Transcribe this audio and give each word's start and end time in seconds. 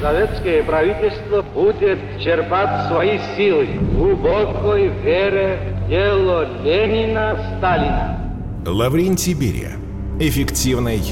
Советское 0.00 0.62
правительство 0.62 1.42
будет 1.42 1.98
черпать 2.20 2.88
свои 2.88 3.18
силы 3.36 3.66
в 3.66 3.96
глубокой 3.96 4.88
вере 4.88 5.58
в 5.84 5.88
дело 5.90 6.62
Ленина, 6.62 7.36
Сталина. 7.58 8.18
Лаврентий 8.64 9.34
Берия. 9.34 9.72
Эффективный, 10.18 11.02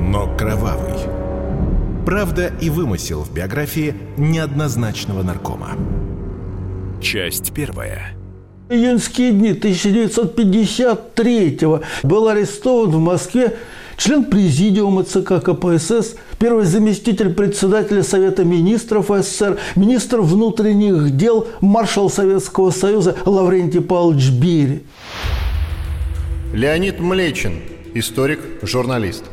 но 0.00 0.26
кровавый. 0.36 0.98
Правда 2.04 2.50
и 2.60 2.68
вымысел 2.68 3.22
в 3.22 3.32
биографии 3.32 3.94
неоднозначного 4.16 5.22
наркома. 5.22 5.76
Часть 7.00 7.54
первая. 7.54 8.16
Июньские 8.68 9.30
дни 9.30 9.50
1953-го 9.50 11.82
был 12.02 12.26
арестован 12.26 12.90
в 12.90 12.98
Москве 12.98 13.56
член 13.96 14.24
президиума 14.24 15.04
ЦК 15.04 15.42
КПСС, 15.42 16.16
первый 16.38 16.64
заместитель 16.64 17.32
председателя 17.32 18.02
Совета 18.02 18.44
министров 18.44 19.10
СССР, 19.10 19.58
министр 19.76 20.20
внутренних 20.20 21.16
дел, 21.16 21.48
маршал 21.60 22.10
Советского 22.10 22.70
Союза 22.70 23.16
Лаврентий 23.24 23.80
Павлович 23.80 24.30
Берия. 24.30 24.80
Леонид 26.52 27.00
Млечин, 27.00 27.60
историк, 27.94 28.40
журналист. 28.62 29.24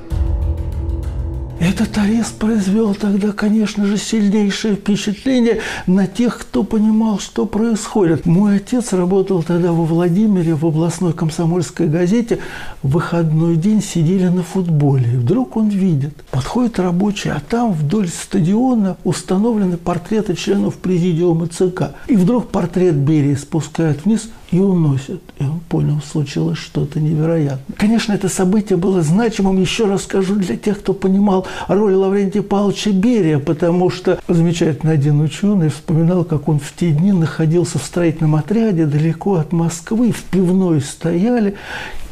Этот 1.59 1.97
арест 1.97 2.35
произвел 2.35 2.95
тогда, 2.95 3.33
конечно 3.33 3.85
же, 3.85 3.97
сильнейшее 3.97 4.75
впечатление 4.75 5.59
на 5.87 6.07
тех, 6.07 6.39
кто 6.39 6.63
понимал, 6.63 7.19
что 7.19 7.45
происходит. 7.45 8.25
Мой 8.25 8.57
отец 8.57 8.93
работал 8.93 9.43
тогда 9.43 9.73
во 9.73 9.83
Владимире 9.83 10.55
в 10.55 10.65
областной 10.65 11.11
комсомольской 11.11 11.87
газете. 11.87 12.39
В 12.81 12.91
выходной 12.91 13.57
день 13.57 13.81
сидели 13.81 14.29
на 14.29 14.41
футболе. 14.41 15.11
И 15.11 15.17
вдруг 15.17 15.57
он 15.57 15.67
видит, 15.67 16.15
подходит 16.31 16.79
рабочий, 16.79 17.29
а 17.29 17.41
там 17.41 17.73
вдоль 17.73 18.07
стадиона 18.07 18.95
установлены 19.03 19.75
портреты 19.75 20.35
членов 20.35 20.77
президиума 20.77 21.47
ЦК. 21.47 21.91
И 22.07 22.15
вдруг 22.15 22.47
портрет 22.47 22.95
Берии 22.95 23.35
спускают 23.35 24.05
вниз 24.05 24.29
и 24.51 24.59
уносят. 24.59 25.21
И 25.39 25.43
он 25.43 25.59
понял, 25.59 26.01
случилось 26.01 26.57
что-то 26.57 26.99
невероятное. 26.99 27.75
Конечно, 27.77 28.13
это 28.13 28.29
событие 28.29 28.77
было 28.77 29.01
значимым, 29.01 29.59
еще 29.59 29.85
раз 29.85 30.03
скажу, 30.03 30.35
для 30.35 30.57
тех, 30.57 30.79
кто 30.79 30.93
понимал 30.93 31.47
роль 31.67 31.93
Лаврентия 31.93 32.41
Павловича 32.41 32.91
Берия, 32.91 33.39
потому 33.39 33.89
что 33.89 34.19
замечательно 34.27 34.91
один 34.91 35.21
ученый 35.21 35.69
вспоминал, 35.69 36.23
как 36.23 36.47
он 36.47 36.59
в 36.59 36.73
те 36.75 36.91
дни 36.91 37.11
находился 37.11 37.79
в 37.79 37.83
строительном 37.83 38.35
отряде 38.35 38.85
далеко 38.85 39.35
от 39.35 39.51
Москвы, 39.51 40.11
в 40.11 40.23
пивной 40.23 40.81
стояли, 40.81 41.55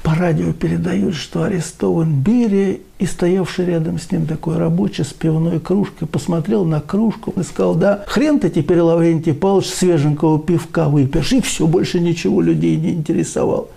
по 0.08 0.16
радио 0.16 0.54
передают, 0.54 1.16
что 1.16 1.44
арестован 1.44 2.22
Берия, 2.22 2.78
и 2.98 3.06
стоявший 3.06 3.66
рядом 3.66 4.00
с 4.00 4.10
ним 4.10 4.26
такой 4.26 4.56
рабочий 4.56 5.04
с 5.04 5.08
пивной 5.08 5.60
кружкой 5.60 6.08
посмотрел 6.08 6.64
на 6.64 6.80
кружку 6.80 7.34
и 7.36 7.44
сказал, 7.44 7.76
да, 7.76 8.06
хрен 8.08 8.40
ты 8.40 8.50
теперь, 8.50 8.80
Лаврентий 8.80 9.34
Павлович, 9.34 9.68
свеженького 9.68 10.40
пивка 10.40 10.88
выпьешь, 10.88 11.34
и 11.34 11.42
все, 11.42 11.68
больше 11.68 12.00
ничего 12.00 12.40
людей 12.42 12.78
не 12.78 12.92
интересовал. 12.92 13.68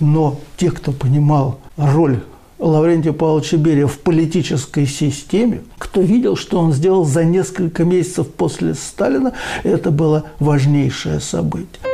Но 0.00 0.40
те, 0.56 0.70
кто 0.70 0.90
понимал 0.90 1.58
роль 1.76 2.20
Лаврентия 2.58 3.12
Павловича 3.12 3.58
Берия 3.58 3.86
в 3.86 3.98
политической 3.98 4.86
системе, 4.86 5.64
кто 5.76 6.00
видел, 6.00 6.34
что 6.34 6.60
он 6.60 6.72
сделал 6.72 7.04
за 7.04 7.24
несколько 7.24 7.84
месяцев 7.84 8.30
после 8.30 8.72
Сталина, 8.72 9.34
это 9.64 9.90
было 9.90 10.24
важнейшее 10.38 11.20
событие. 11.20 11.93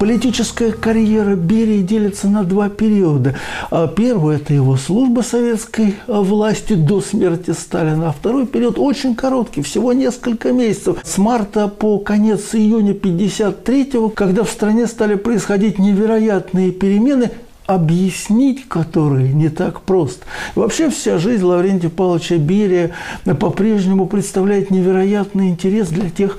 Политическая 0.00 0.72
карьера 0.72 1.36
Берии 1.36 1.82
делится 1.82 2.26
на 2.26 2.42
два 2.42 2.70
периода. 2.70 3.36
А 3.70 3.86
первый– 3.86 4.36
это 4.38 4.54
его 4.54 4.78
служба 4.78 5.20
советской 5.20 5.94
власти 6.06 6.72
до 6.72 7.02
смерти 7.02 7.50
Сталина. 7.50 8.08
А 8.08 8.12
второй 8.12 8.46
период 8.46 8.78
очень 8.78 9.14
короткий, 9.14 9.60
всего 9.60 9.92
несколько 9.92 10.52
месяцев. 10.52 10.96
С 11.04 11.18
марта 11.18 11.68
по 11.68 11.98
конец 11.98 12.54
июня 12.54 12.92
1953 12.92 14.10
когда 14.14 14.44
в 14.44 14.48
стране 14.48 14.86
стали 14.86 15.16
происходить 15.16 15.78
невероятные 15.78 16.72
перемены, 16.72 17.32
объяснить 17.74 18.68
которые 18.68 19.32
не 19.32 19.48
так 19.48 19.82
просто. 19.82 20.24
Вообще 20.54 20.90
вся 20.90 21.18
жизнь 21.18 21.44
Лаврентия 21.44 21.90
Павловича 21.90 22.36
Берия 22.36 22.90
по-прежнему 23.24 24.06
представляет 24.06 24.70
невероятный 24.70 25.48
интерес 25.48 25.88
для 25.88 26.10
тех, 26.10 26.38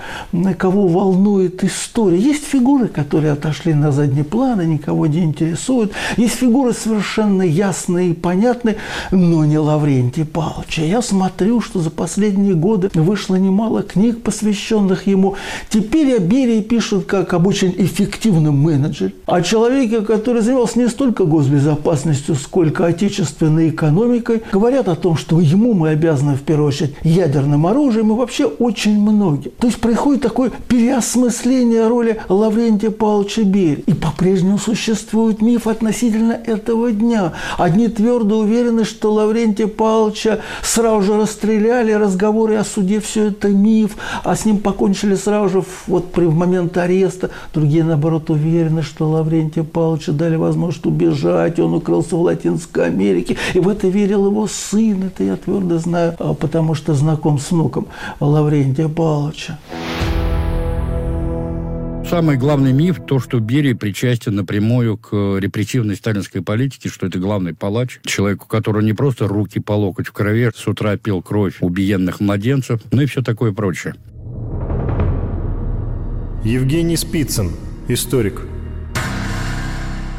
кого 0.58 0.88
волнует 0.88 1.64
история. 1.64 2.18
Есть 2.18 2.46
фигуры, 2.46 2.88
которые 2.88 3.34
отошли 3.34 3.74
на 3.74 3.92
задний 3.92 4.24
план 4.24 4.62
и 4.62 4.66
никого 4.66 5.08
не 5.08 5.24
интересуют. 5.24 5.94
Есть 6.18 6.36
фигуры 6.36 6.74
совершенно 6.74 7.44
ясные 7.44 8.12
и 8.12 8.14
понятные, 8.14 8.78
но 9.12 9.46
не 9.46 9.58
Лаврентий 9.58 10.26
Павлович. 10.26 10.80
Я 10.80 11.02
смотрю, 11.02 11.62
что 11.62 11.80
за 11.80 11.92
последние 11.92 12.56
годы 12.56 12.90
вышло 12.94 13.36
немало 13.36 13.84
книг, 13.84 14.22
посвященных 14.22 15.08
ему. 15.08 15.36
Теперь 15.70 16.16
о 16.16 16.20
Берии 16.20 16.62
пишут 16.62 17.06
как 17.06 17.34
об 17.34 17.48
очень 17.48 17.74
эффективном 17.78 18.58
менеджере, 18.58 19.14
о 19.26 19.42
человеке, 19.42 20.02
который 20.02 20.42
занимался 20.42 20.80
не 20.80 20.88
столько 20.88 21.21
столько 21.22 21.26
госбезопасностью, 21.26 22.36
сколько 22.36 22.86
отечественной 22.86 23.70
экономикой, 23.70 24.42
говорят 24.52 24.88
о 24.88 24.96
том, 24.96 25.18
что 25.18 25.40
ему 25.40 25.74
мы 25.74 25.90
обязаны 25.90 26.36
в 26.36 26.42
первую 26.42 26.70
очередь 26.70 26.96
ядерным 27.04 27.68
оружием 27.68 28.12
и 28.12 28.16
вообще 28.16 28.46
очень 28.46 29.00
многие. 29.00 29.50
То 29.50 29.68
есть 29.68 29.80
происходит 29.80 30.22
такое 30.22 30.52
переосмысление 30.68 31.88
роли 31.88 32.20
Лаврентия 32.30 32.92
Павловича 32.92 33.44
Берия. 33.44 33.84
И 33.88 33.94
по-прежнему 33.94 34.58
существует 34.58 35.42
миф 35.42 35.68
относительно 35.68 36.34
этого 36.34 36.92
дня. 36.92 37.34
Одни 37.58 37.88
твердо 37.88 38.40
уверены, 38.40 38.84
что 38.84 39.14
Лаврентия 39.14 39.68
Павловича 39.68 40.40
сразу 40.64 41.04
же 41.04 41.18
расстреляли, 41.18 41.92
разговоры 41.92 42.56
о 42.56 42.64
суде– 42.64 43.00
все 43.02 43.28
это 43.28 43.50
миф, 43.50 43.98
а 44.24 44.36
с 44.36 44.46
ним 44.46 44.58
покончили 44.58 45.16
сразу 45.16 45.50
же 45.50 45.64
вот 45.88 46.12
при 46.12 46.26
момент 46.26 46.78
ареста. 46.78 47.30
Другие, 47.54 47.84
наоборот, 47.84 48.30
уверены, 48.30 48.82
что 48.82 49.10
Лаврентия 49.10 49.64
Павловича 49.64 50.12
дали 50.12 50.36
возможность 50.36 50.86
убежать 50.86 51.11
бежать, 51.12 51.60
он 51.60 51.74
укрылся 51.74 52.16
в 52.16 52.22
Латинской 52.22 52.88
Америке. 52.88 53.38
И 53.54 53.60
в 53.60 53.68
это 53.68 53.88
верил 53.88 54.28
его 54.28 54.48
сын, 54.48 55.04
это 55.04 55.24
я 55.24 55.36
твердо 55.36 55.78
знаю, 55.78 56.16
а, 56.20 56.34
потому 56.34 56.76
что 56.76 56.94
знаком 56.94 57.40
с 57.40 57.52
внуком 57.52 57.88
Лаврентия 58.20 58.88
Павловича. 58.88 59.60
Самый 62.10 62.36
главный 62.36 62.74
миф– 62.74 63.00
то, 63.08 63.20
что 63.20 63.40
Берия 63.40 63.74
причастен 63.74 64.36
напрямую 64.36 64.98
к 64.98 65.38
репрессивной 65.40 65.96
сталинской 65.96 66.42
политике, 66.42 66.90
что 66.90 67.08
это 67.08 67.20
главный 67.20 67.54
палач, 67.54 68.02
человек, 68.04 68.44
у 68.44 68.48
которого 68.48 68.82
не 68.82 68.92
просто 68.92 69.30
руки 69.30 69.62
по 69.62 69.74
локоть 69.74 70.08
в 70.08 70.12
крови, 70.12 70.52
с 70.54 70.68
утра 70.68 70.98
пил 70.98 71.22
кровь 71.22 71.58
убиенных 71.62 72.20
младенцев, 72.20 72.82
ну 72.92 73.02
и 73.02 73.06
все 73.06 73.22
такое 73.22 73.54
прочее. 73.54 73.96
Евгений 76.44 76.98
Спицын, 76.98 77.52
историк, 77.88 78.42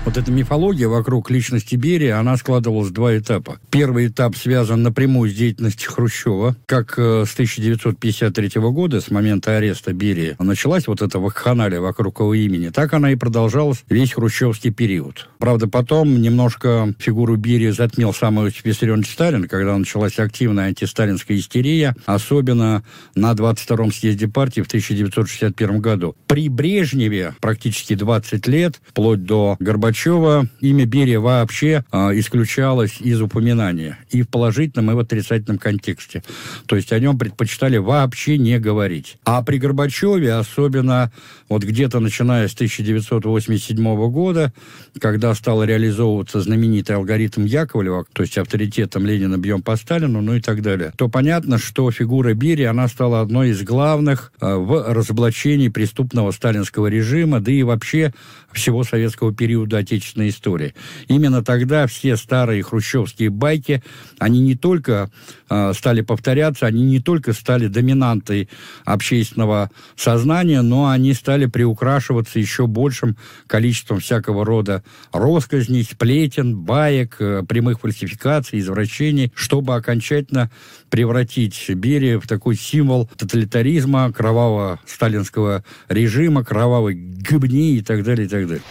вот 0.04 0.16
эта 0.16 0.32
мифология 0.32 0.88
вокруг 0.88 1.30
личности 1.30 1.76
Берия, 1.76 2.18
она 2.18 2.36
складывалась 2.36 2.88
в 2.88 2.92
два 2.92 3.16
этапа. 3.16 3.58
Первый 3.70 4.08
этап 4.08 4.36
связан 4.36 4.82
напрямую 4.82 5.30
с 5.30 5.34
деятельностью 5.34 5.92
Хрущева. 5.92 6.56
Как 6.66 6.94
э, 6.98 7.24
с 7.26 7.32
1953 7.34 8.60
года, 8.60 9.00
с 9.00 9.10
момента 9.10 9.56
ареста 9.56 9.92
Берия, 9.92 10.36
началась 10.38 10.86
вот 10.88 11.02
эта 11.02 11.18
вакханалия 11.18 11.80
вокруг 11.80 12.20
его 12.20 12.34
имени, 12.34 12.70
так 12.70 12.92
она 12.94 13.12
и 13.12 13.16
продолжалась 13.16 13.84
весь 13.88 14.12
хрущевский 14.12 14.72
период. 14.72 15.28
Правда, 15.38 15.68
потом 15.68 16.20
немножко 16.20 16.94
фигуру 16.98 17.36
Берия 17.36 17.72
затмил 17.72 18.12
сам 18.12 18.40
Иосиф 18.40 18.64
Сталин, 19.06 19.46
когда 19.46 19.76
началась 19.76 20.18
активная 20.18 20.66
антисталинская 20.66 21.36
истерия, 21.36 21.94
особенно 22.06 22.82
на 23.14 23.32
22-м 23.32 23.92
съезде 23.92 24.26
партии 24.26 24.62
в 24.62 24.66
1961 24.66 25.80
году. 25.80 26.16
При 26.26 26.48
Брежневе 26.48 27.34
практически 27.40 27.94
20 27.94 28.46
лет, 28.48 28.80
вплоть 28.84 29.24
до 29.24 29.56
Горбачева, 29.60 29.91
Горбачева 29.92 30.48
имя 30.60 30.86
Берия 30.86 31.20
вообще 31.20 31.84
а, 31.90 32.12
исключалось 32.14 33.00
из 33.00 33.20
упоминания 33.20 33.98
и 34.10 34.22
в 34.22 34.28
положительном, 34.28 34.90
и 34.90 34.94
в 34.94 34.98
отрицательном 34.98 35.58
контексте. 35.58 36.22
То 36.66 36.76
есть 36.76 36.92
о 36.92 36.98
нем 36.98 37.18
предпочитали 37.18 37.76
вообще 37.76 38.38
не 38.38 38.58
говорить. 38.58 39.18
А 39.24 39.42
при 39.42 39.58
Горбачеве, 39.58 40.32
особенно 40.32 41.12
вот 41.50 41.62
где-то 41.64 42.00
начиная 42.00 42.48
с 42.48 42.54
1987 42.54 44.10
года, 44.10 44.52
когда 44.98 45.34
стал 45.34 45.62
реализовываться 45.62 46.40
знаменитый 46.40 46.96
алгоритм 46.96 47.44
Яковлева, 47.44 48.06
то 48.12 48.22
есть 48.22 48.38
авторитетом 48.38 49.04
Ленина 49.04 49.36
бьем 49.36 49.60
по 49.60 49.76
Сталину, 49.76 50.22
ну 50.22 50.34
и 50.34 50.40
так 50.40 50.62
далее, 50.62 50.92
то 50.96 51.08
понятно, 51.08 51.58
что 51.58 51.90
фигура 51.90 52.32
Берии, 52.32 52.64
она 52.64 52.88
стала 52.88 53.20
одной 53.20 53.50
из 53.50 53.62
главных 53.62 54.32
э, 54.40 54.54
в 54.54 54.94
разоблачении 54.94 55.68
преступного 55.68 56.30
сталинского 56.30 56.86
режима, 56.86 57.40
да 57.40 57.52
и 57.52 57.62
вообще 57.62 58.14
всего 58.52 58.84
советского 58.84 59.34
периода 59.34 59.81
отечественной 59.82 60.30
истории. 60.30 60.74
Именно 61.08 61.44
тогда 61.44 61.86
все 61.86 62.16
старые 62.16 62.62
хрущевские 62.62 63.30
байки, 63.30 63.82
они 64.18 64.40
не 64.40 64.54
только 64.54 65.10
э, 65.48 65.72
стали 65.74 66.00
повторяться, 66.00 66.66
они 66.66 66.82
не 66.84 67.00
только 67.00 67.32
стали 67.32 67.66
доминантой 67.66 68.48
общественного 68.84 69.70
сознания, 69.96 70.62
но 70.62 70.88
они 70.88 71.14
стали 71.14 71.46
приукрашиваться 71.46 72.38
еще 72.38 72.66
большим 72.66 73.16
количеством 73.46 74.00
всякого 74.00 74.44
рода 74.44 74.82
росказней, 75.12 75.82
сплетен, 75.84 76.56
баек, 76.56 77.16
э, 77.20 77.42
прямых 77.48 77.80
фальсификаций, 77.80 78.58
извращений, 78.58 79.32
чтобы 79.34 79.74
окончательно 79.74 80.50
превратить 80.90 81.70
Берия 81.70 82.18
в 82.18 82.26
такой 82.26 82.56
символ 82.56 83.08
тоталитаризма, 83.16 84.12
кровавого 84.12 84.78
сталинского 84.86 85.64
режима, 85.88 86.44
кровавой 86.44 86.94
гыбни 86.94 87.76
и 87.76 87.82
так 87.82 88.04
далее, 88.04 88.26
и 88.26 88.28
так 88.28 88.46
далее. 88.46 88.62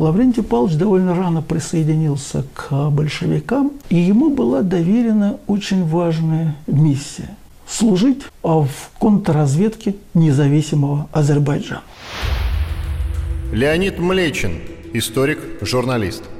Лаврентий 0.00 0.42
Павлович 0.42 0.76
довольно 0.76 1.14
рано 1.14 1.42
присоединился 1.42 2.46
к 2.54 2.88
большевикам, 2.88 3.72
и 3.90 3.96
ему 3.96 4.30
была 4.30 4.62
доверена 4.62 5.36
очень 5.46 5.86
важная 5.86 6.56
миссия– 6.66 7.36
служить 7.68 8.22
в 8.42 8.66
контрразведке 8.98 9.96
независимого 10.14 11.06
Азербайджана. 11.12 11.82
Леонид 13.52 13.98
Млечин, 13.98 14.52
историк, 14.94 15.38
журналист– 15.60 16.22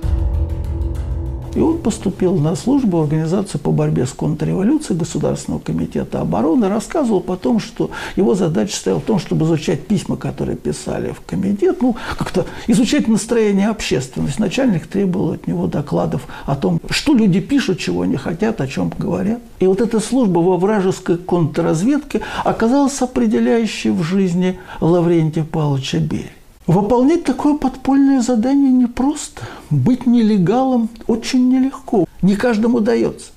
и 1.54 1.60
он 1.60 1.78
поступил 1.78 2.36
на 2.36 2.54
службу 2.54 2.98
в 2.98 3.02
Организацию 3.02 3.60
по 3.60 3.72
борьбе 3.72 4.06
с 4.06 4.12
контрреволюцией 4.12 4.98
Государственного 4.98 5.60
комитета 5.60 6.20
обороны. 6.20 6.68
Рассказывал 6.68 7.20
потом, 7.20 7.60
что 7.60 7.90
его 8.16 8.34
задача 8.34 8.76
стояла 8.76 9.00
в 9.00 9.04
том, 9.04 9.18
чтобы 9.18 9.46
изучать 9.46 9.86
письма, 9.86 10.16
которые 10.16 10.56
писали 10.56 11.12
в 11.12 11.20
комитет, 11.20 11.82
ну, 11.82 11.96
как-то 12.18 12.46
изучать 12.66 13.08
настроение 13.08 13.68
общественности. 13.68 14.40
Начальник 14.40 14.86
требовал 14.86 15.32
от 15.32 15.46
него 15.46 15.66
докладов 15.66 16.26
о 16.46 16.56
том, 16.56 16.80
что 16.90 17.14
люди 17.14 17.40
пишут, 17.40 17.78
чего 17.78 18.02
они 18.02 18.16
хотят, 18.16 18.60
о 18.60 18.66
чем 18.66 18.92
говорят. 18.96 19.40
И 19.58 19.66
вот 19.66 19.80
эта 19.80 20.00
служба 20.00 20.38
во 20.38 20.56
вражеской 20.56 21.16
контрразведке 21.16 22.20
оказалась 22.44 23.00
определяющей 23.02 23.90
в 23.90 24.02
жизни 24.02 24.58
Лаврентия 24.80 25.44
Павловича 25.44 25.98
Берия. 25.98 26.39
Выполнять 26.70 27.24
такое 27.24 27.56
подпольное 27.56 28.20
задание 28.20 28.70
непросто. 28.70 29.42
Быть 29.70 30.06
нелегалом 30.06 30.88
очень 31.08 31.48
нелегко. 31.48 32.06
Не 32.22 32.36
каждому 32.36 32.78
дается. 32.78 33.32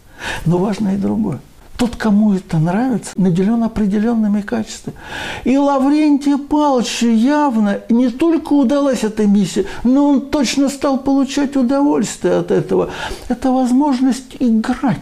Но 0.45 0.59
важно 0.59 0.93
и 0.93 0.97
другое– 0.97 1.39
тот, 1.77 1.95
кому 1.95 2.33
это 2.33 2.57
нравится, 2.59 3.11
наделен 3.15 3.63
определенными 3.63 4.41
качествами. 4.41 4.95
И 5.43 5.57
Лаврентию 5.57 6.37
Павловичу 6.37 7.07
явно 7.07 7.79
не 7.89 8.09
только 8.09 8.53
удалась 8.53 9.03
эта 9.03 9.25
миссия, 9.25 9.65
но 9.83 10.09
он 10.09 10.21
точно 10.21 10.69
стал 10.69 10.99
получать 10.99 11.55
удовольствие 11.55 12.35
от 12.35 12.51
этого. 12.51 12.89
Это 13.27 13.51
возможность 13.51 14.35
играть, 14.39 14.99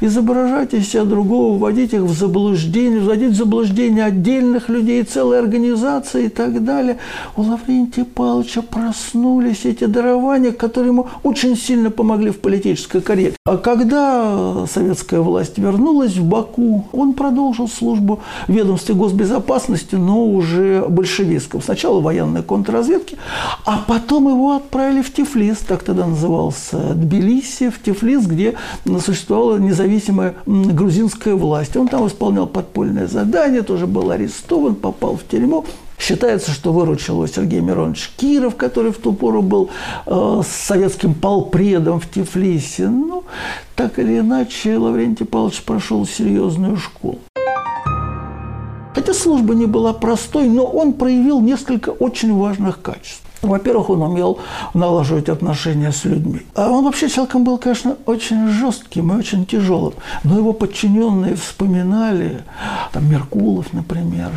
изображать 0.00 0.74
из 0.74 0.88
себя 0.88 1.04
другого, 1.04 1.58
вводить 1.58 1.92
их 1.92 2.02
в 2.02 2.12
заблуждение, 2.12 3.00
вводить 3.00 3.32
в 3.32 3.36
заблуждение 3.36 4.04
отдельных 4.04 4.68
людей, 4.68 5.02
целой 5.02 5.38
организации 5.38 6.24
и 6.24 6.28
так 6.28 6.64
далее. 6.64 6.98
У 7.36 7.42
Лаврентия 7.42 8.04
Павловича 8.04 8.62
проснулись 8.62 9.64
эти 9.64 9.84
дарования, 9.84 10.52
которые 10.52 10.92
ему 10.92 11.08
очень 11.22 11.56
сильно 11.56 11.90
помогли 11.90 12.30
в 12.30 12.40
политической 12.40 13.00
карьере. 13.00 13.34
А 13.44 13.58
когда 13.58 14.66
советская 14.66 15.20
власть 15.20 15.58
вернулась, 15.58 15.89
вернулась 15.90 16.16
в 16.16 16.24
Баку. 16.24 16.86
Он 16.92 17.14
продолжил 17.14 17.68
службу 17.68 18.20
в 18.46 18.52
ведомстве 18.52 18.94
госбезопасности, 18.94 19.96
но 19.96 20.24
уже 20.24 20.84
большевистском. 20.88 21.62
Сначала 21.62 22.00
военной 22.00 22.42
контрразведки, 22.42 23.16
а 23.64 23.84
потом 23.86 24.28
его 24.28 24.56
отправили 24.56 25.02
в 25.02 25.12
Тифлис, 25.12 25.58
так 25.58 25.82
тогда 25.82 26.06
назывался 26.06 26.94
Тбилиси, 26.94 27.70
в 27.70 27.82
Тифлис, 27.82 28.26
где 28.26 28.54
существовала 29.04 29.58
независимая 29.58 30.34
грузинская 30.46 31.34
власть. 31.34 31.76
Он 31.76 31.88
там 31.88 32.06
исполнял 32.06 32.46
подпольное 32.46 33.06
задание, 33.06 33.62
тоже 33.62 33.86
был 33.86 34.10
арестован, 34.10 34.74
попал 34.74 35.16
в 35.16 35.26
тюрьму. 35.28 35.64
Считается, 36.00 36.50
что 36.52 36.72
выручил 36.72 37.16
его 37.16 37.26
Сергей 37.26 37.60
Миронович 37.60 38.10
Киров, 38.16 38.56
который 38.56 38.90
в 38.90 38.96
ту 38.96 39.12
пору 39.12 39.42
был 39.42 39.68
э, 40.06 40.42
советским 40.48 41.12
полпредом 41.12 42.00
в 42.00 42.10
Тифлисе. 42.10 42.88
Ну, 42.88 43.24
так 43.76 43.98
или 43.98 44.18
иначе, 44.18 44.78
Лаврентий 44.78 45.26
Павлович 45.26 45.62
прошел 45.62 46.06
серьезную 46.06 46.78
школу. 46.78 47.18
Хотя 48.94 49.12
служба 49.12 49.54
не 49.54 49.66
была 49.66 49.92
простой, 49.92 50.48
но 50.48 50.64
он 50.64 50.94
проявил 50.94 51.40
несколько 51.40 51.90
очень 51.90 52.34
важных 52.34 52.80
качеств. 52.80 53.22
Во-первых, 53.42 53.90
он 53.90 54.02
умел 54.02 54.38
налаживать 54.72 55.28
отношения 55.28 55.92
с 55.92 56.04
людьми. 56.04 56.42
А 56.54 56.70
он 56.70 56.84
вообще 56.84 57.10
человеком 57.10 57.44
был, 57.44 57.58
конечно, 57.58 57.96
очень 58.06 58.48
жестким 58.48 59.12
и 59.12 59.16
очень 59.16 59.44
тяжелым. 59.44 59.94
Но 60.24 60.38
его 60.38 60.54
подчиненные 60.54 61.36
вспоминали, 61.36 62.42
там 62.92 63.08
Меркулов, 63.10 63.72
например, 63.72 64.30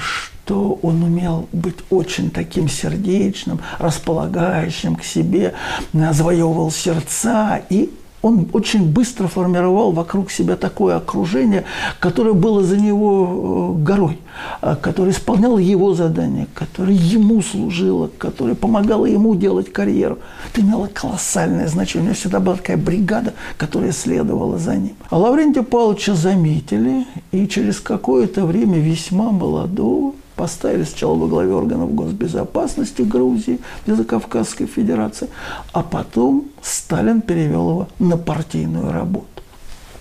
то 0.45 0.77
он 0.81 1.03
умел 1.03 1.47
быть 1.51 1.77
очень 1.89 2.29
таким 2.29 2.67
сердечным, 2.67 3.59
располагающим 3.79 4.95
к 4.95 5.03
себе, 5.03 5.53
завоевывал 5.93 6.71
сердца 6.71 7.61
и 7.69 7.91
он 8.23 8.47
очень 8.53 8.89
быстро 8.91 9.27
формировал 9.27 9.91
вокруг 9.91 10.31
себя 10.31 10.55
такое 10.55 10.95
окружение, 10.95 11.65
которое 11.99 12.33
было 12.33 12.63
за 12.63 12.77
него 12.77 13.75
э, 13.77 13.83
горой, 13.83 14.17
а, 14.61 14.77
которое 14.77 15.11
исполняло 15.11 15.57
его 15.57 15.93
задания, 15.93 16.47
которое 16.53 16.95
ему 16.95 17.41
служило, 17.41 18.09
которое 18.17 18.55
помогало 18.55 19.05
ему 19.05 19.35
делать 19.35 19.73
карьеру. 19.73 20.19
Это 20.49 20.61
имело 20.61 20.87
колоссальное 20.87 21.67
значение. 21.67 22.03
У 22.03 22.05
него 22.05 22.15
всегда 22.15 22.39
была 22.39 22.55
такая 22.55 22.77
бригада, 22.77 23.33
которая 23.57 23.91
следовала 23.91 24.57
за 24.57 24.77
ним. 24.77 24.95
А 25.09 25.17
Лаврентия 25.17 25.63
Павловича 25.63 26.15
заметили, 26.15 27.05
и 27.33 27.45
через 27.45 27.81
какое-то 27.81 28.45
время 28.45 28.79
весьма 28.79 29.31
молодого 29.31 30.13
поставили 30.35 30.83
сначала 30.83 31.15
во 31.15 31.27
главе 31.27 31.53
органов 31.53 31.93
госбезопасности 31.93 33.01
Грузии, 33.01 33.59
Закавказской 33.85 34.67
Федерации, 34.67 35.29
а 35.71 35.83
потом 35.83 36.45
Сталин 36.61 37.21
перевел 37.21 37.69
его 37.69 37.87
на 37.99 38.17
партийную 38.17 38.91
работу. 38.91 39.32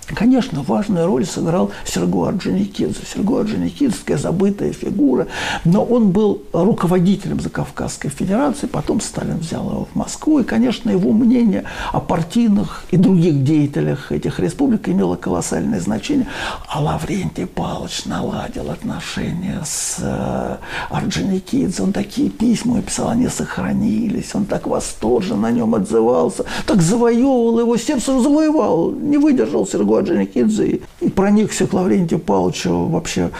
Конечно, 0.09 0.63
важную 0.63 1.07
роль 1.07 1.25
сыграл 1.25 1.71
Серго 1.85 2.29
Орджоникидзе. 2.29 3.01
Серго 3.07 3.41
Орджоникидзе– 3.41 3.97
забытая 4.17 4.73
фигура, 4.73 5.29
но 5.65 5.85
он 5.85 6.11
был 6.11 6.43
руководителем 6.53 7.41
Закавказской 7.41 8.11
Федерации, 8.11 8.67
потом 8.67 9.01
Сталин 9.01 9.39
взял 9.39 9.65
его 9.65 9.89
в 9.93 9.97
Москву, 9.97 10.41
и, 10.41 10.44
конечно, 10.44 10.91
его 10.91 11.13
мнение 11.13 11.65
о 11.93 12.01
партийных 12.01 12.85
и 12.91 12.97
других 12.97 13.43
деятелях 13.44 14.13
этих 14.13 14.39
республик 14.39 14.89
имело 14.89 15.17
колоссальное 15.17 15.81
значение. 15.81 16.27
А 16.69 16.81
Лаврентий 16.82 17.47
Павлович 17.47 18.05
наладил 18.05 18.71
отношения 18.71 19.63
с 19.65 19.97
э, 20.01 20.56
Орджоникидзе. 20.91 21.82
Он 21.82 21.93
такие 21.93 22.29
письма 22.29 22.82
писал, 22.82 23.11
они 23.11 23.29
сохранились, 23.29 24.35
он 24.35 24.44
так 24.47 24.67
восторженно 24.67 25.43
на 25.43 25.51
нем 25.51 25.75
отзывался, 25.75 26.44
так 26.67 26.82
завоевывал 26.82 27.61
его, 27.61 27.77
сердце 27.77 28.21
завоевал, 28.21 28.93
не 28.93 29.17
выдержал 29.17 29.67
Серго 29.67 29.92
Орджоникидзе 29.99 30.81
и 31.01 31.08
проникся 31.11 31.67
к 31.67 31.72
Лаврентию 31.72 32.20
Павловичу 32.20 32.87
вообще 32.87 33.31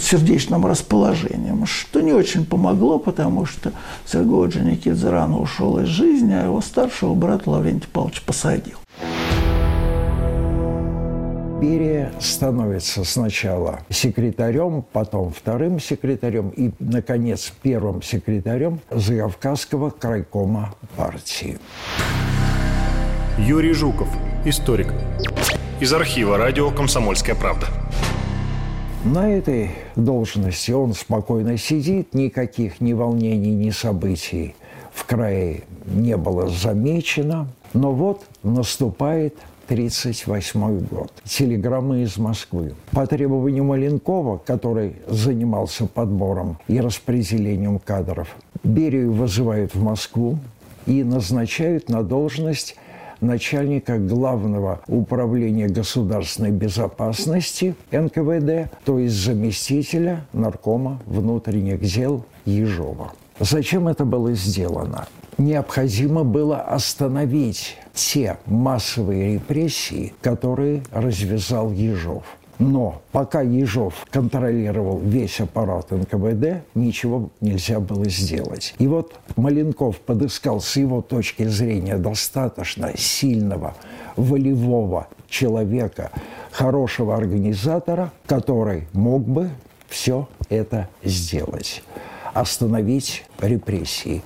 сердечным 0.00 0.66
расположением, 0.66 1.66
что 1.66 2.00
не 2.00 2.12
очень 2.12 2.44
помогло, 2.44 2.98
потому 2.98 3.46
что 3.46 3.72
Серго 4.04 4.44
Орджоникидзе 4.44 5.10
рано 5.10 5.38
ушел 5.40 5.78
из 5.78 5.88
жизни, 5.88 6.32
а 6.32 6.44
его 6.44 6.60
старшего 6.60 7.14
брата 7.14 7.50
Лаврентий 7.50 7.88
Павлович 7.92 8.22
посадил. 8.22 8.76
Берия 11.60 12.12
становится 12.20 13.02
сначала 13.04 13.80
секретарем, 13.88 14.84
потом 14.92 15.32
вторым 15.32 15.80
секретарем 15.80 16.50
и, 16.50 16.70
наконец, 16.78 17.50
первым 17.62 18.02
секретарем 18.02 18.80
Закавказского 18.90 19.88
крайкома 19.88 20.74
партии. 20.96 21.58
Юрий 23.38 23.72
Жуков, 23.72 24.08
историк 24.44 24.92
из 25.80 25.92
архива 25.92 26.38
радио 26.38 26.70
«Комсомольская 26.70 27.34
правда». 27.34 27.66
На 29.04 29.30
этой 29.30 29.70
должности 29.94 30.72
он 30.72 30.94
спокойно 30.94 31.58
сидит, 31.58 32.14
никаких 32.14 32.80
ни 32.80 32.92
волнений, 32.92 33.54
ни 33.54 33.70
событий 33.70 34.54
в 34.92 35.04
крае 35.04 35.64
не 35.86 36.16
было 36.16 36.48
замечено. 36.48 37.48
Но 37.74 37.92
вот 37.92 38.24
наступает 38.42 39.34
1938 39.66 40.86
год. 40.86 41.12
Телеграммы 41.24 42.02
из 42.02 42.16
Москвы. 42.16 42.74
По 42.92 43.06
требованию 43.06 43.64
Маленкова, 43.64 44.38
который 44.38 44.96
занимался 45.06 45.86
подбором 45.86 46.58
и 46.68 46.80
распределением 46.80 47.78
кадров, 47.78 48.34
Берию 48.64 49.12
вызывают 49.12 49.74
в 49.74 49.82
Москву 49.82 50.38
и 50.86 51.04
назначают 51.04 51.90
на 51.90 52.02
должность 52.02 52.76
начальника 53.20 53.98
Главного 53.98 54.80
управления 54.88 55.68
государственной 55.68 56.50
безопасности 56.50 57.74
НКВД, 57.90 58.70
то 58.84 58.98
есть 58.98 59.14
заместителя 59.16 60.26
наркома 60.32 61.00
внутренних 61.06 61.80
дел 61.80 62.24
Ежова. 62.44 63.12
Зачем 63.38 63.88
это 63.88 64.04
было 64.04 64.32
сделано? 64.32 65.06
Необходимо 65.38 66.24
было 66.24 66.60
остановить 66.60 67.76
те 67.92 68.38
массовые 68.46 69.34
репрессии, 69.34 70.14
которые 70.22 70.82
развязал 70.90 71.70
Ежов. 71.72 72.24
Но 72.58 73.02
пока 73.12 73.42
Ежов 73.42 74.06
контролировал 74.10 74.98
весь 74.98 75.40
аппарат 75.40 75.90
НКВД, 75.90 76.64
ничего 76.74 77.30
нельзя 77.40 77.80
было 77.80 78.08
сделать. 78.08 78.74
И 78.78 78.86
вот 78.86 79.14
Маленков 79.36 80.00
подыскал 80.00 80.60
с 80.60 80.76
его 80.76 81.02
точки 81.02 81.44
зрения 81.44 81.98
достаточно 81.98 82.96
сильного, 82.96 83.74
волевого 84.16 85.08
человека, 85.28 86.10
хорошего 86.50 87.16
организатора, 87.16 88.12
который 88.26 88.88
мог 88.92 89.22
бы 89.22 89.50
все 89.88 90.28
это 90.48 90.88
сделать, 91.04 91.82
остановить 92.32 93.24
репрессии. 93.38 94.22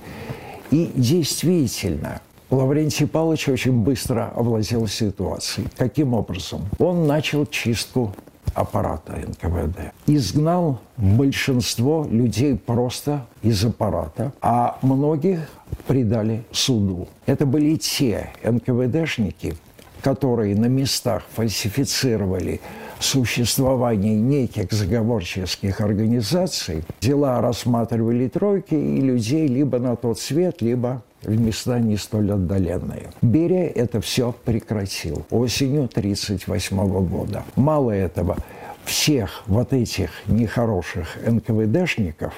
И 0.71 0.89
действительно, 0.95 2.21
Лаврентий 2.51 3.07
Павлович 3.07 3.47
очень 3.47 3.81
быстро 3.81 4.33
овладел 4.35 4.85
ситуацией. 4.85 5.67
Каким 5.77 6.13
образом? 6.13 6.65
Он 6.79 7.07
начал 7.07 7.45
чистку 7.45 8.13
аппарата 8.53 9.13
НКВД. 9.13 9.93
Изгнал 10.05 10.79
большинство 10.97 12.05
людей 12.11 12.57
просто 12.57 13.25
из 13.41 13.63
аппарата, 13.63 14.33
а 14.41 14.77
многих 14.81 15.39
предали 15.87 16.43
суду. 16.51 17.07
Это 17.25 17.45
были 17.45 17.77
те 17.77 18.31
НКВДшники, 18.43 19.55
которые 20.01 20.53
на 20.57 20.65
местах 20.65 21.23
фальсифицировали 21.33 22.59
существование 22.99 24.15
неких 24.15 24.73
заговорческих 24.73 25.79
организаций, 25.79 26.83
дела 26.99 27.39
рассматривали 27.39 28.27
тройки 28.27 28.75
и 28.75 28.99
людей 28.99 29.47
либо 29.47 29.79
на 29.79 29.95
тот 29.95 30.19
свет, 30.19 30.61
либо 30.61 31.01
в 31.23 31.39
места 31.39 31.79
не 31.79 31.97
столь 31.97 32.31
отдаленные. 32.33 33.09
Берия 33.21 33.67
это 33.67 34.01
все 34.01 34.33
прекратил 34.45 35.25
осенью 35.29 35.85
1938 35.85 37.07
года. 37.07 37.43
Мало 37.55 37.91
этого, 37.91 38.37
всех 38.85 39.43
вот 39.47 39.73
этих 39.73 40.09
нехороших 40.27 41.17
НКВДшников, 41.25 42.33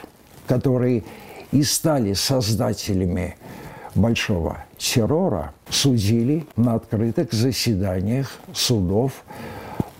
которые 0.48 1.04
и 1.52 1.64
стали 1.64 2.14
создателями 2.14 3.36
большого 3.96 4.66
террора, 4.78 5.54
судили 5.70 6.46
на 6.56 6.76
открытых 6.76 7.32
заседаниях 7.32 8.40
судов, 8.54 9.24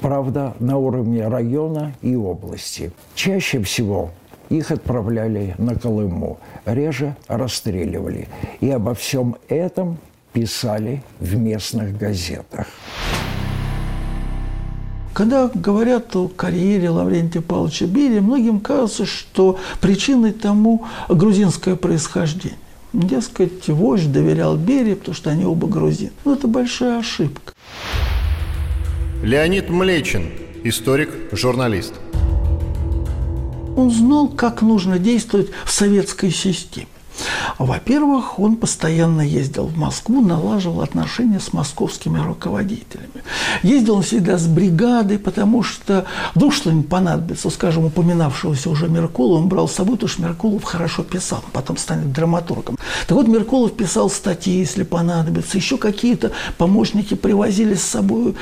правда, 0.02 0.56
на 0.60 0.78
уровне 0.78 1.28
района 1.28 1.94
и 2.02 2.16
области. 2.16 2.92
Чаще 3.16 3.62
всего 3.62 4.12
их 4.58 4.72
отправляли 4.72 5.56
на 5.58 5.76
Колыму, 5.76 6.40
реже 6.66 7.16
расстреливали. 7.28 8.28
И 8.62 8.70
обо 8.70 8.94
всем 8.94 9.36
этом 9.48 9.98
писали 10.32 11.04
в 11.20 11.36
местных 11.36 11.98
газетах. 11.98 12.68
Когда 15.14 15.48
говорят 15.54 16.16
о 16.16 16.28
карьере 16.28 16.90
Лаврентия 16.90 17.42
Павловича 17.42 17.86
Берия, 17.86 18.20
многим 18.20 18.60
кажется, 18.60 19.06
что 19.06 19.60
причиной 19.80 20.32
тому 20.32 20.86
грузинское 21.08 21.76
происхождение. 21.76 22.58
Дескать, 22.94 23.68
вождь 23.70 24.12
доверял 24.12 24.58
Берии, 24.58 24.96
потому 24.96 25.16
что 25.16 25.30
они 25.30 25.46
оба 25.46 25.68
грузин. 25.68 26.12
Но 26.26 26.34
это 26.34 26.48
большая 26.48 27.00
ошибка. 27.00 27.54
Леонид 29.24 29.70
Млечин, 29.70 30.30
историк, 30.64 31.10
журналист. 31.32 31.94
Он 33.76 33.92
знал, 33.92 34.28
как 34.30 34.62
нужно 34.62 35.00
действовать 35.00 35.50
в 35.66 35.72
советской 35.72 36.32
системе. 36.32 36.88
Во-первых, 37.60 38.40
он 38.40 38.56
постоянно 38.56 39.22
ездил 39.22 39.68
в 39.68 39.78
Москву, 39.78 40.22
налаживал 40.22 40.82
отношения 40.82 41.40
с 41.40 41.54
московскими 41.54 42.20
руководителями. 42.20 43.24
Ездил 43.62 43.98
он 43.98 44.02
всегда 44.04 44.38
с 44.38 44.48
бригадой, 44.48 45.20
потому 45.20 45.64
что 45.64 46.06
вдруг 46.36 46.54
что-нибудь 46.54 46.90
понадобится, 46.90 47.50
скажем, 47.50 47.86
упоминавшегося 47.86 48.70
уже 48.70 48.90
Меркулова, 48.90 49.40
он 49.40 49.48
брал 49.48 49.68
с 49.68 49.74
собой, 49.74 49.96
потому 49.96 50.10
что 50.10 50.22
Меркулов 50.24 50.64
хорошо 50.64 51.04
писал, 51.04 51.44
потом 51.54 51.78
станет 51.78 52.12
драматургом. 52.12 52.78
Так 53.08 53.18
вот, 53.18 53.28
Меркулов 53.28 53.74
писал 53.74 54.10
статьи, 54.10 54.60
если 54.60 54.84
понадобится, 54.84 55.58
еще 55.58 55.78
какие-то 55.78 56.32
помощники 56.58 57.14
привозили 57.14 57.76
с 57.76 57.84
собой 57.84 58.36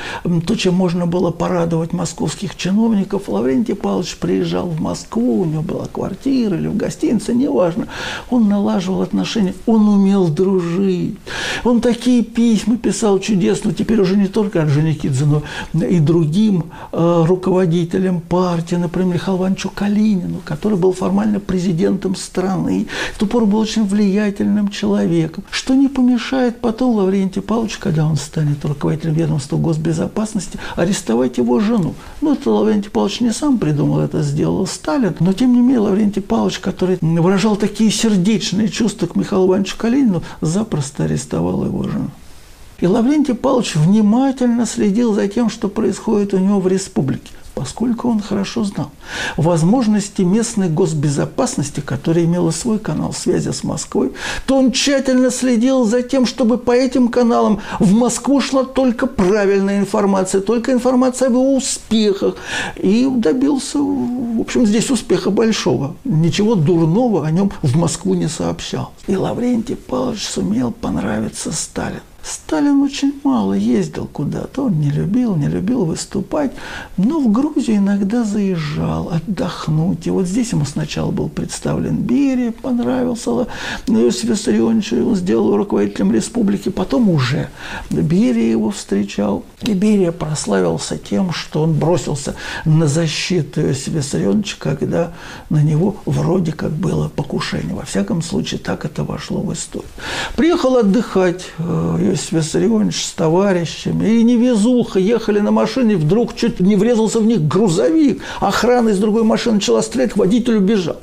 то, 0.46 0.54
чем 0.54 0.74
можно 0.74 1.06
было 1.06 1.30
порадовать 1.30 1.92
московских 1.92 2.56
чиновников. 2.56 3.28
Лаврентий 3.28 3.74
Павлович 3.74 4.16
приезжал 4.16 4.66
в 4.68 4.80
Москву, 4.80 5.42
у 5.42 5.44
него 5.44 5.62
была 5.62 5.86
квартира 5.86 6.56
или 6.56 6.68
в 6.68 6.76
гостинице, 6.76 7.34
неважно. 7.34 7.88
Он 8.30 8.48
налаживал 8.62 9.02
отношения, 9.02 9.54
он 9.66 9.88
умел 9.88 10.28
дружить. 10.28 11.16
Он 11.64 11.80
такие 11.80 12.22
письма 12.22 12.76
писал 12.76 13.18
чудесно, 13.18 13.72
теперь 13.72 14.00
уже 14.00 14.16
не 14.16 14.28
только 14.28 14.62
Орджоникидзе, 14.62 15.24
но 15.24 15.42
и 15.84 15.98
другим 15.98 16.64
э, 16.92 17.24
руководителям 17.26 18.20
партии, 18.20 18.76
например, 18.76 19.14
Михаилу 19.14 19.40
Ивановичу 19.40 19.70
Калинину, 19.70 20.40
который 20.44 20.78
был 20.78 20.92
формально 20.92 21.40
президентом 21.40 22.14
страны, 22.14 22.86
в 23.14 23.18
ту 23.18 23.26
пору 23.26 23.46
был 23.46 23.58
очень 23.58 23.84
влиятельным 23.84 24.68
человеком, 24.68 25.44
что 25.50 25.74
не 25.74 25.88
помешает 25.88 26.60
потом 26.60 26.94
Лаврентию 26.96 27.42
Павловичу, 27.42 27.78
когда 27.80 28.06
он 28.06 28.16
станет 28.16 28.64
руководителем 28.64 29.14
ведомства 29.14 29.56
госбезопасности, 29.56 30.58
арестовать 30.76 31.38
его 31.38 31.60
жену. 31.60 31.94
Ну, 32.20 32.34
это 32.34 32.50
Лаврентий 32.50 32.90
Павлович 32.90 33.20
не 33.20 33.32
сам 33.32 33.58
придумал, 33.58 34.00
это 34.00 34.22
сделал 34.22 34.66
Сталин, 34.66 35.14
но 35.20 35.32
тем 35.32 35.52
не 35.52 35.60
менее 35.60 35.80
Лаврентий 35.80 36.22
Павлович, 36.22 36.60
который 36.60 36.98
выражал 37.00 37.56
такие 37.56 37.90
сердечные 37.90 38.51
личные 38.52 38.68
чувства 38.68 39.06
к 39.06 39.16
Михаилу 39.16 39.48
Ивановичу 39.48 39.76
Калинину, 39.78 40.22
запросто 40.40 41.04
арестовал 41.04 41.64
его 41.64 41.82
жену. 41.84 42.10
И 42.80 42.86
Лаврентий 42.86 43.34
Павлович 43.34 43.76
внимательно 43.76 44.66
следил 44.66 45.14
за 45.14 45.28
тем, 45.28 45.48
что 45.48 45.68
происходит 45.68 46.34
у 46.34 46.38
него 46.38 46.60
в 46.60 46.68
республике 46.68 47.30
поскольку 47.54 48.08
он 48.08 48.20
хорошо 48.20 48.64
знал 48.64 48.90
возможности 49.36 50.22
местной 50.22 50.68
госбезопасности, 50.68 51.80
которая 51.80 52.24
имела 52.24 52.50
свой 52.50 52.78
канал 52.78 53.12
связи 53.12 53.50
с 53.50 53.64
Москвой, 53.64 54.12
то 54.46 54.56
он 54.56 54.72
тщательно 54.72 55.30
следил 55.30 55.84
за 55.84 56.02
тем, 56.02 56.26
чтобы 56.26 56.58
по 56.58 56.72
этим 56.72 57.08
каналам 57.08 57.60
в 57.78 57.92
Москву 57.92 58.40
шла 58.40 58.64
только 58.64 59.06
правильная 59.06 59.78
информация, 59.78 60.40
только 60.40 60.72
информация 60.72 61.28
об 61.28 61.34
его 61.34 61.56
успехах. 61.56 62.36
И 62.76 63.08
добился, 63.10 63.78
в 63.78 64.40
общем, 64.40 64.66
здесь 64.66 64.90
успеха 64.90 65.30
большого. 65.30 65.96
Ничего 66.04 66.54
дурного 66.54 67.26
о 67.26 67.30
нем 67.30 67.52
в 67.62 67.76
Москву 67.76 68.14
не 68.14 68.28
сообщал. 68.28 68.92
И 69.06 69.16
Лаврентий 69.16 69.76
Павлович 69.76 70.26
сумел 70.26 70.72
понравиться 70.72 71.52
Сталину. 71.52 72.00
Сталин 72.24 72.82
очень 72.82 73.14
мало 73.24 73.54
ездил 73.54 74.06
куда-то, 74.06 74.64
он 74.66 74.78
не 74.78 74.90
любил, 74.90 75.34
не 75.34 75.48
любил 75.48 75.84
выступать, 75.84 76.52
но 76.96 77.20
в 77.20 77.32
Грузию 77.32 77.78
иногда 77.78 78.24
заезжал 78.24 79.10
отдохнуть. 79.10 80.06
И 80.06 80.10
вот 80.10 80.26
здесь 80.26 80.52
ему 80.52 80.64
сначала 80.64 81.10
был 81.10 81.28
представлен 81.28 81.96
Берия, 81.96 82.52
понравился 82.52 83.46
Иосиф 83.86 84.24
Виссарионович, 84.24 84.92
он 84.92 85.16
сделал 85.16 85.56
руководителем 85.56 86.12
республики, 86.12 86.68
потом 86.68 87.10
уже 87.10 87.48
Берия 87.90 88.50
его 88.50 88.70
встречал. 88.70 89.44
И 89.62 89.74
Берия 89.74 90.12
прославился 90.12 90.98
тем, 90.98 91.32
что 91.32 91.62
он 91.62 91.74
бросился 91.74 92.34
на 92.64 92.86
защиту 92.86 93.62
Иосифа 93.62 93.98
Виссарионовича, 93.98 94.56
когда 94.58 95.12
на 95.50 95.62
него 95.62 95.96
вроде 96.06 96.52
как 96.52 96.72
было 96.72 97.08
покушение. 97.08 97.74
Во 97.74 97.84
всяком 97.84 98.22
случае, 98.22 98.60
так 98.60 98.84
это 98.84 99.04
вошло 99.04 99.40
в 99.40 99.52
историю. 99.52 99.88
Приехал 100.36 100.76
отдыхать 100.76 101.46
э, 101.58 102.11
Иосиф 102.12 102.32
Виссарионович 102.32 103.06
с 103.06 103.12
товарищами, 103.12 104.06
и 104.06 104.22
невезуха, 104.22 104.98
ехали 104.98 105.40
на 105.40 105.50
машине, 105.50 105.96
вдруг 105.96 106.36
чуть 106.36 106.60
не 106.60 106.76
врезался 106.76 107.20
в 107.20 107.24
них 107.24 107.46
грузовик, 107.46 108.22
охрана 108.40 108.90
из 108.90 108.98
другой 108.98 109.24
машины 109.24 109.56
начала 109.56 109.82
стрелять, 109.82 110.14
водитель 110.16 110.56
убежал. 110.56 111.00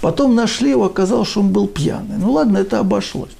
Потом 0.00 0.34
нашли 0.34 0.70
его, 0.70 0.84
оказалось, 0.84 1.28
что 1.28 1.40
он 1.40 1.50
был 1.50 1.66
пьяный. 1.66 2.16
Ну 2.18 2.32
ладно, 2.32 2.58
это 2.58 2.78
обошлось. 2.78 3.30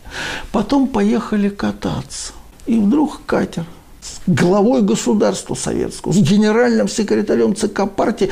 Потом 0.53 0.89
поехали 0.89 1.49
кататься. 1.49 2.33
И 2.67 2.79
вдруг 2.79 3.23
катер 3.25 3.65
с 4.03 4.21
главой 4.27 4.83
государства 4.83 5.55
советского, 5.55 6.13
с 6.13 6.17
генеральным 6.17 6.89
секретарем 6.89 7.55
ЦК 7.55 7.89
партии 7.89 8.31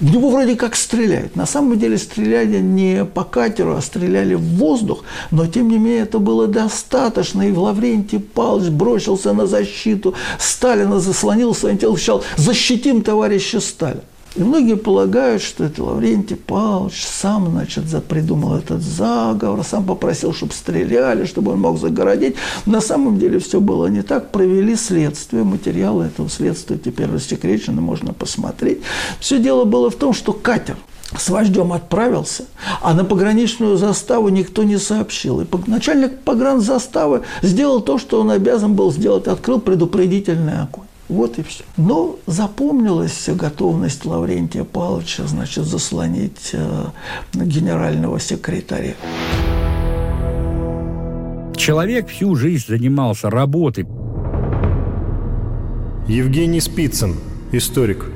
В 0.00 0.10
него 0.10 0.30
вроде 0.30 0.56
как 0.56 0.76
стреляют. 0.76 1.36
На 1.36 1.44
самом 1.44 1.78
деле 1.78 1.98
стреляли 1.98 2.58
не 2.58 3.04
по 3.04 3.22
катеру, 3.22 3.76
а 3.76 3.82
стреляли 3.82 4.34
в 4.34 4.56
воздух. 4.56 5.04
Но, 5.30 5.46
тем 5.46 5.68
не 5.68 5.78
менее, 5.78 6.02
это 6.02 6.18
было 6.18 6.46
достаточно. 6.46 7.42
И 7.42 7.52
Лаврентий 7.52 8.18
Павлович 8.18 8.70
бросился 8.70 9.34
на 9.34 9.46
защиту 9.46 10.14
Сталина, 10.38 11.00
заслонил 11.00 11.54
своим 11.54 11.76
телом, 11.76 11.98
«Защитим 12.36 13.02
товарища 13.02 13.60
Сталина!» 13.60 14.02
И 14.36 14.42
многие 14.44 14.76
полагают, 14.76 15.42
что 15.42 15.64
это 15.64 15.82
Лаврентий 15.82 16.36
Павлович 16.36 17.04
сам, 17.04 17.50
значит, 17.50 17.84
придумал 18.04 18.56
этот 18.56 18.80
заговор, 18.80 19.64
сам 19.64 19.84
попросил, 19.84 20.32
чтобы 20.32 20.52
стреляли, 20.52 21.24
чтобы 21.24 21.52
он 21.52 21.60
мог 21.60 21.80
загородить. 21.80 22.36
На 22.64 22.80
самом 22.80 23.18
деле 23.18 23.40
все 23.40 23.60
было 23.60 23.86
не 23.86 24.02
так. 24.02 24.30
Провели 24.30 24.76
следствие, 24.76 25.42
материалы 25.42 26.04
этого 26.04 26.28
следствия 26.28 26.78
теперь 26.78 27.10
рассекречены, 27.10 27.80
можно 27.80 28.12
посмотреть. 28.12 28.80
Все 29.18 29.40
дело 29.40 29.64
было 29.64 29.90
в 29.90 29.96
том, 29.96 30.12
что 30.12 30.32
катер 30.32 30.76
с 31.18 31.28
вождем 31.28 31.72
отправился, 31.72 32.44
а 32.80 32.94
на 32.94 33.04
пограничную 33.04 33.76
заставу 33.76 34.28
никто 34.28 34.62
не 34.62 34.78
сообщил. 34.78 35.40
И 35.40 35.46
начальник 35.66 36.20
погранзаставы 36.20 37.22
сделал 37.42 37.80
то, 37.80 37.98
что 37.98 38.20
он 38.20 38.30
обязан 38.30 38.74
был 38.74 38.92
сделать, 38.92 39.26
открыл 39.26 39.60
предупредительный 39.60 40.60
огонь. 40.60 40.86
Вот 41.10 41.40
и 41.40 41.42
все. 41.42 41.64
Но 41.76 42.20
запомнилась 42.26 43.28
готовность 43.28 44.04
Лаврентия 44.04 44.62
Павловича, 44.62 45.26
значит, 45.26 45.64
заслонить 45.64 46.50
э, 46.52 46.84
генерального 47.34 48.20
секретаря. 48.20 48.94
Человек 51.56 52.08
всю 52.08 52.36
жизнь 52.36 52.64
занимался 52.68 53.28
работой. 53.28 53.88
Евгений 56.06 56.60
Спицын, 56.60 57.16
историк. 57.50 58.06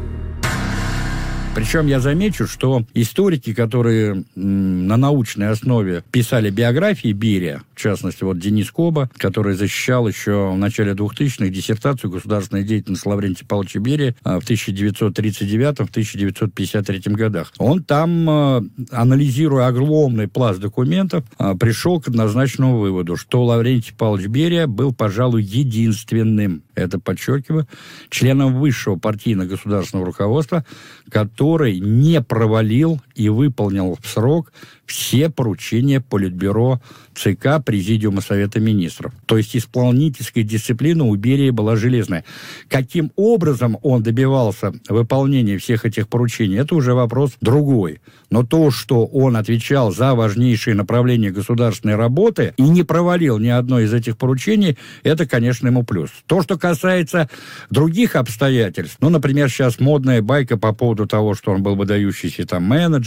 Причем 1.56 1.88
я 1.88 1.98
замечу, 1.98 2.46
что 2.46 2.84
историки, 2.94 3.54
которые 3.54 4.24
на 4.36 4.96
научной 4.96 5.48
основе 5.48 6.04
писали 6.12 6.50
биографии 6.50 7.12
Берия, 7.12 7.62
в 7.74 7.80
частности, 7.80 8.22
вот 8.24 8.38
Денис 8.38 8.70
Коба, 8.70 9.10
который 9.16 9.54
защищал 9.54 10.06
еще 10.08 10.52
в 10.52 10.56
начале 10.56 10.92
2000-х 10.92 11.48
диссертацию 11.48 12.10
государственной 12.10 12.64
деятельности 12.64 13.08
Лаврентия 13.08 13.46
Павловича 13.46 13.80
Берия 13.80 14.14
а, 14.22 14.40
в 14.40 14.44
1939-1953 14.44 17.12
годах. 17.12 17.52
Он 17.58 17.82
там, 17.82 18.30
а, 18.30 18.62
анализируя 18.90 19.68
огромный 19.68 20.28
пласт 20.28 20.60
документов, 20.60 21.24
а, 21.38 21.56
пришел 21.56 21.98
к 22.00 22.08
однозначному 22.08 22.78
выводу, 22.78 23.16
что 23.16 23.44
Лаврентий 23.44 23.94
Павлович 23.94 24.26
Берия 24.28 24.66
был, 24.66 24.92
пожалуй, 24.92 25.42
единственным 25.42 26.62
это 26.74 26.98
подчеркиваю, 26.98 27.68
членом 28.10 28.58
высшего 28.58 28.96
партийно-государственного 28.96 30.06
руководства, 30.06 30.64
который 31.10 31.78
не 31.78 32.20
провалил 32.20 33.00
и 33.14 33.28
выполнил 33.28 33.96
в 34.00 34.06
срок 34.06 34.52
все 34.86 35.30
поручения 35.30 36.00
Политбюро 36.00 36.80
ЦК 37.14 37.64
Президиума 37.64 38.20
Совета 38.20 38.60
Министров. 38.60 39.12
То 39.26 39.36
есть 39.36 39.56
исполнительская 39.56 40.44
дисциплина 40.44 41.04
у 41.04 41.14
Берии 41.16 41.50
была 41.50 41.76
железная. 41.76 42.24
Каким 42.68 43.12
образом 43.16 43.78
он 43.82 44.02
добивался 44.02 44.72
выполнения 44.88 45.58
всех 45.58 45.84
этих 45.84 46.08
поручений, 46.08 46.58
это 46.58 46.74
уже 46.74 46.94
вопрос 46.94 47.32
другой. 47.40 48.00
Но 48.30 48.42
то, 48.42 48.70
что 48.70 49.06
он 49.06 49.36
отвечал 49.36 49.92
за 49.92 50.14
важнейшие 50.14 50.74
направления 50.74 51.30
государственной 51.30 51.94
работы 51.94 52.52
и 52.56 52.62
не 52.62 52.82
провалил 52.82 53.38
ни 53.38 53.48
одно 53.48 53.80
из 53.80 53.92
этих 53.94 54.16
поручений, 54.16 54.76
это, 55.02 55.26
конечно, 55.26 55.68
ему 55.68 55.84
плюс. 55.84 56.10
То, 56.26 56.42
что 56.42 56.58
касается 56.58 57.30
других 57.70 58.16
обстоятельств, 58.16 58.96
ну, 59.00 59.08
например, 59.08 59.48
сейчас 59.48 59.78
модная 59.78 60.20
байка 60.20 60.56
по 60.58 60.72
поводу 60.72 61.06
того, 61.06 61.34
что 61.34 61.52
он 61.52 61.62
был 61.62 61.76
выдающийся 61.76 62.44
там 62.46 62.64
менеджер, 62.64 63.03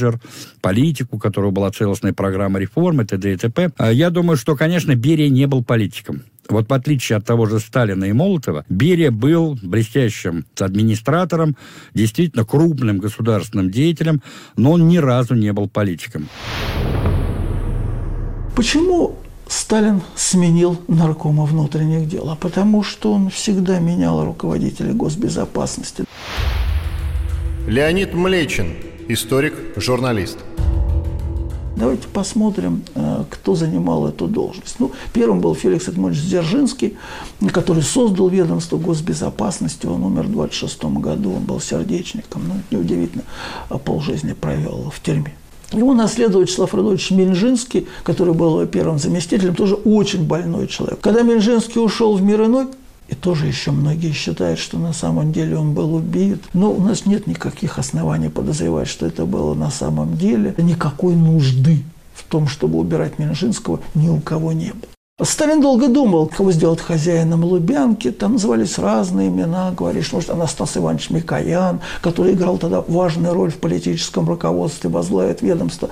политик, 0.61 1.07
у 1.11 1.17
которого 1.17 1.51
была 1.51 1.71
целостная 1.71 2.13
программа 2.13 2.59
реформы, 2.59 3.05
т.д. 3.05 3.33
и 3.33 3.37
т.п. 3.37 3.71
А 3.77 3.91
я 3.91 4.09
думаю, 4.09 4.37
что, 4.37 4.55
конечно, 4.55 4.95
Берия 4.95 5.29
не 5.29 5.47
был 5.47 5.63
политиком. 5.63 6.23
Вот 6.49 6.69
в 6.69 6.73
отличие 6.73 7.17
от 7.17 7.25
того 7.25 7.45
же 7.45 7.59
Сталина 7.59 8.05
и 8.05 8.13
Молотова, 8.13 8.65
Берия 8.69 9.11
был 9.11 9.57
блестящим 9.61 10.45
администратором, 10.59 11.57
действительно 11.93 12.45
крупным 12.45 12.99
государственным 12.99 13.69
деятелем, 13.69 14.21
но 14.55 14.71
он 14.71 14.87
ни 14.87 14.97
разу 14.97 15.35
не 15.35 15.51
был 15.51 15.67
политиком. 15.67 16.29
Почему 18.55 19.19
Сталин 19.47 20.01
сменил 20.15 20.81
наркома 20.87 21.45
внутренних 21.45 22.07
дел? 22.07 22.29
А 22.29 22.35
потому 22.35 22.83
что 22.83 23.13
он 23.13 23.29
всегда 23.29 23.79
менял 23.79 24.23
руководителя 24.25 24.93
госбезопасности. 24.93 26.05
Леонид 27.67 28.13
Млечин, 28.13 28.73
историк, 29.07 29.53
журналист. 29.75 30.37
Давайте 31.75 32.07
посмотрим, 32.07 32.83
э, 32.95 33.23
кто 33.29 33.53
занимал 33.53 34.07
эту 34.07 34.27
должность. 34.27 34.79
Ну, 34.79 34.91
первым 35.13 35.41
был 35.41 35.53
Феликс 35.53 35.87
Эдмонович 35.87 36.23
Дзержинский, 36.23 36.97
который 37.53 37.83
создал 37.83 38.29
ведомство 38.29 38.77
госбезопасности. 38.77 39.85
Он 39.85 40.03
умер 40.03 40.23
в 40.23 40.31
26 40.31 40.99
году, 40.99 41.33
он 41.33 41.43
был 41.43 41.59
сердечником. 41.59 42.43
Ну, 42.47 42.53
неудивительно, 42.71 43.23
а 43.69 43.77
полжизни 43.77 44.33
провел 44.33 44.91
в 44.91 44.99
тюрьме. 45.03 45.35
Его 45.71 45.93
наследовал 45.93 46.41
Вячеслав 46.41 46.73
Радович 46.73 47.11
Минжинский, 47.11 47.87
который 48.03 48.33
был 48.33 48.61
его 48.61 48.65
первым 48.65 48.97
заместителем, 48.97 49.53
тоже 49.53 49.75
очень 49.75 50.25
больной 50.25 50.67
человек. 50.67 50.99
Когда 50.99 51.21
Минжинский 51.21 51.79
ушел 51.79 52.15
в 52.15 52.23
мир 52.23 52.45
иной, 52.45 52.67
и 53.07 53.15
тоже 53.15 53.47
еще 53.47 53.71
многие 53.71 54.11
считают, 54.11 54.59
что 54.59 54.77
на 54.77 54.93
самом 54.93 55.31
деле 55.31 55.57
он 55.57 55.73
был 55.73 55.95
убит. 55.95 56.43
Но 56.53 56.71
у 56.71 56.81
нас 56.81 57.05
нет 57.05 57.27
никаких 57.27 57.79
оснований 57.79 58.29
подозревать, 58.29 58.87
что 58.87 59.05
это 59.05 59.25
было 59.25 59.53
на 59.53 59.71
самом 59.71 60.17
деле. 60.17 60.55
Никакой 60.57 61.15
нужды 61.15 61.83
в 62.13 62.23
том, 62.23 62.47
чтобы 62.47 62.79
убирать 62.79 63.19
Минжинского, 63.19 63.79
ни 63.95 64.09
у 64.09 64.19
кого 64.19 64.51
не 64.51 64.71
было. 64.71 64.96
Сталин 65.23 65.61
долго 65.61 65.87
думал, 65.87 66.27
кого 66.27 66.51
сделать 66.51 66.79
хозяином 66.79 67.43
Лубянки. 67.43 68.11
Там 68.11 68.33
назывались 68.33 68.77
разные 68.77 69.29
имена. 69.29 69.71
Говоришь, 69.71 70.13
может, 70.13 70.29
Анастас 70.29 70.77
Иванович 70.77 71.09
Микоян, 71.09 71.79
который 72.03 72.33
играл 72.33 72.59
тогда 72.59 72.83
важную 72.87 73.33
роль 73.33 73.49
в 73.49 73.57
политическом 73.57 74.29
руководстве, 74.29 74.91
возглавит 74.91 75.41
ведомство. 75.41 75.89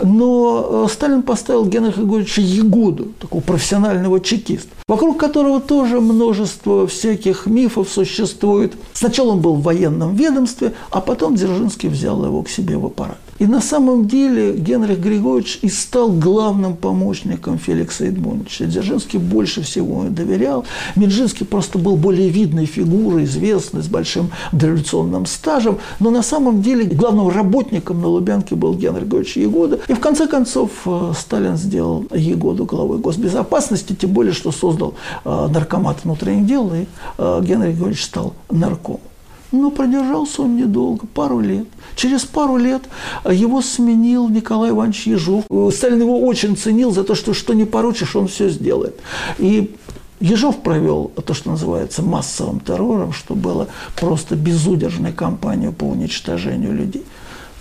Но 0.00 0.84
э, 0.86 0.92
Сталин 0.92 1.24
поставил 1.24 1.64
Генриха 1.64 2.02
Григорьевича 2.02 2.40
Ягоду, 2.40 3.06
такого 3.18 3.40
профессионального 3.40 4.20
чекиста, 4.20 4.70
вокруг 4.86 5.18
которого 5.18 5.60
тоже 5.60 6.00
множество 6.00 6.86
всяких 6.86 7.46
мифов 7.46 7.88
существует. 7.88 8.74
Сначала 8.92 9.32
он 9.32 9.40
был 9.40 9.54
в 9.54 9.62
военном 9.62 10.14
ведомстве, 10.14 10.74
а 10.90 11.00
потом 11.00 11.34
Дзержинский 11.34 11.88
взял 11.88 12.24
его 12.24 12.44
к 12.44 12.48
себе 12.48 12.76
в 12.76 12.86
аппарат. 12.86 13.18
И 13.38 13.46
на 13.46 13.60
самом 13.60 14.08
деле 14.08 14.56
Генрих 14.56 14.98
Григорьевич 14.98 15.60
и 15.62 15.68
стал 15.68 16.10
главным 16.10 16.76
помощником 16.76 17.58
Феликса 17.58 18.06
Эдмундовича. 18.06 18.66
Дзержинский 18.66 19.18
больше 19.18 19.62
всего 19.62 20.04
доверял. 20.08 20.64
Минжинский 20.96 21.46
просто 21.46 21.78
был 21.78 21.96
более 21.96 22.28
видной 22.28 22.66
фигурой, 22.66 23.24
известной, 23.24 23.82
с 23.82 23.86
большим 23.86 24.30
дореволюционным 24.52 25.26
стажем. 25.26 25.78
Но 26.00 26.10
на 26.10 26.22
самом 26.22 26.62
деле 26.62 26.84
главным 26.84 27.28
работником 27.28 28.00
на 28.00 28.08
Лубянке 28.08 28.54
был 28.54 28.74
Генрих 28.74 29.02
Григорьевич 29.02 29.36
Егода. 29.36 29.78
И 29.88 29.92
в 29.92 30.00
конце 30.00 30.26
концов 30.26 30.70
э, 30.86 31.12
Сталин 31.16 31.56
сделал 31.56 32.06
Егоду 32.12 32.64
главой 32.64 32.98
госбезопасности, 32.98 33.94
тем 33.94 34.10
более, 34.10 34.32
что 34.32 34.50
создал 34.50 34.94
э, 35.24 35.48
наркомат 35.52 36.04
внутренних 36.04 36.46
дел, 36.46 36.72
и 36.74 36.86
э, 37.18 37.40
Генрих 37.44 37.74
Григорьевич 37.74 38.04
стал 38.04 38.34
наркомом. 38.50 39.00
Но 39.50 39.70
продержался 39.70 40.42
он 40.42 40.56
недолго, 40.56 41.06
пару 41.06 41.40
лет. 41.40 41.66
Через 41.96 42.24
пару 42.24 42.56
лет 42.56 42.82
его 43.24 43.62
сменил 43.62 44.28
Николай 44.28 44.70
Иванович 44.70 45.06
Ежов. 45.06 45.44
Сталин 45.72 46.00
его 46.00 46.20
очень 46.20 46.56
ценил 46.56 46.90
за 46.90 47.02
то, 47.02 47.14
что 47.14 47.32
что 47.32 47.54
не 47.54 47.64
поручишь, 47.64 48.14
он 48.14 48.28
все 48.28 48.50
сделает. 48.50 48.98
И 49.38 49.74
Ежов 50.20 50.62
провел 50.62 51.12
то, 51.24 51.32
что 51.32 51.50
называется 51.50 52.02
массовым 52.02 52.60
террором, 52.60 53.12
что 53.12 53.34
было 53.34 53.68
просто 53.96 54.34
безудержной 54.34 55.12
кампанией 55.12 55.72
по 55.72 55.84
уничтожению 55.84 56.74
людей. 56.74 57.04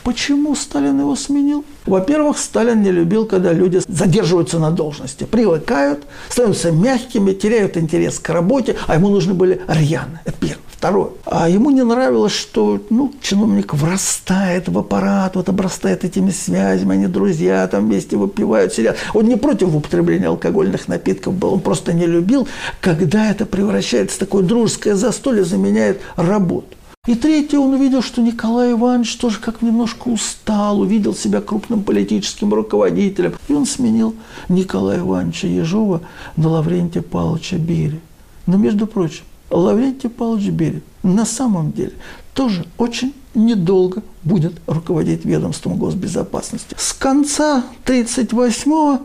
Почему 0.08 0.56
Сталин 0.56 1.02
его 1.02 1.18
сменил? 1.18 1.66
Во-первых, 1.86 2.38
Сталин 2.38 2.82
не 2.82 2.92
любил, 2.92 3.26
когда 3.26 3.52
люди 3.52 3.82
задерживаются 3.90 4.58
на 4.58 4.72
должности, 4.72 5.26
привыкают, 5.26 6.06
становятся 6.30 6.72
мягкими, 6.72 7.34
теряют 7.34 7.76
интерес 7.76 8.18
к 8.18 8.30
работе, 8.30 8.78
а 8.88 8.96
ему 8.96 9.10
нужны 9.10 9.34
были 9.34 9.60
рьяны. 9.68 10.22
Это 10.24 10.38
первое. 10.40 10.64
Второе. 10.70 11.10
А 11.26 11.50
ему 11.50 11.72
не 11.72 11.84
нравилось, 11.84 12.32
что 12.32 12.80
ну, 12.90 13.12
чиновник 13.22 13.74
врастает 13.74 14.70
в 14.70 14.78
аппарат, 14.78 15.36
вот 15.36 15.50
обрастает 15.50 16.06
этими 16.06 16.30
связями, 16.30 16.94
они 16.94 17.08
друзья, 17.08 17.68
там 17.68 17.88
вместе 17.88 18.16
выпивают, 18.16 18.74
сидят. 18.74 18.96
Он 19.14 19.26
не 19.26 19.36
против 19.36 19.76
употребления 19.76 20.28
алкогольных 20.28 20.88
напитков 20.88 21.34
был, 21.34 21.56
он 21.56 21.60
просто 21.60 21.92
не 21.92 22.06
любил, 22.06 22.48
когда 22.80 23.30
это 23.30 23.46
превращается 23.46 24.16
в 24.16 24.20
такое 24.20 24.44
дружеское 24.44 24.96
застолье, 24.96 25.44
заменяет 25.44 26.00
работу. 26.16 26.77
И 27.08 27.16
третье, 27.16 27.58
он 27.58 27.74
увидел, 27.74 28.02
что 28.02 28.22
Николай 28.22 28.74
Иванович 28.74 29.16
тоже 29.16 29.40
как 29.40 29.62
немножко 29.62 30.10
устал, 30.10 30.82
увидел 30.82 31.16
себя 31.16 31.40
крупным 31.40 31.84
политическим 31.84 32.54
руководителем. 32.54 33.34
И 33.48 33.54
он 33.54 33.66
сменил 33.66 34.14
Николая 34.50 35.00
Ивановича 35.00 35.48
Ежова 35.48 36.02
на 36.36 36.50
Лаврентия 36.50 37.02
Павловича 37.02 37.58
Берия. 37.58 38.02
Но, 38.46 38.58
между 38.58 38.88
прочим, 38.88 39.24
Лаврентий 39.50 40.10
Павлович 40.10 40.50
Берия 40.50 40.82
на 41.02 41.26
самом 41.26 41.72
деле 41.72 41.94
тоже 42.34 42.66
очень 42.78 43.14
недолго 43.34 44.04
будет 44.26 44.60
руководить 44.68 45.24
ведомством 45.24 45.78
госбезопасности. 45.78 46.76
С 46.78 46.92
конца 46.92 47.64
1938 47.86 49.00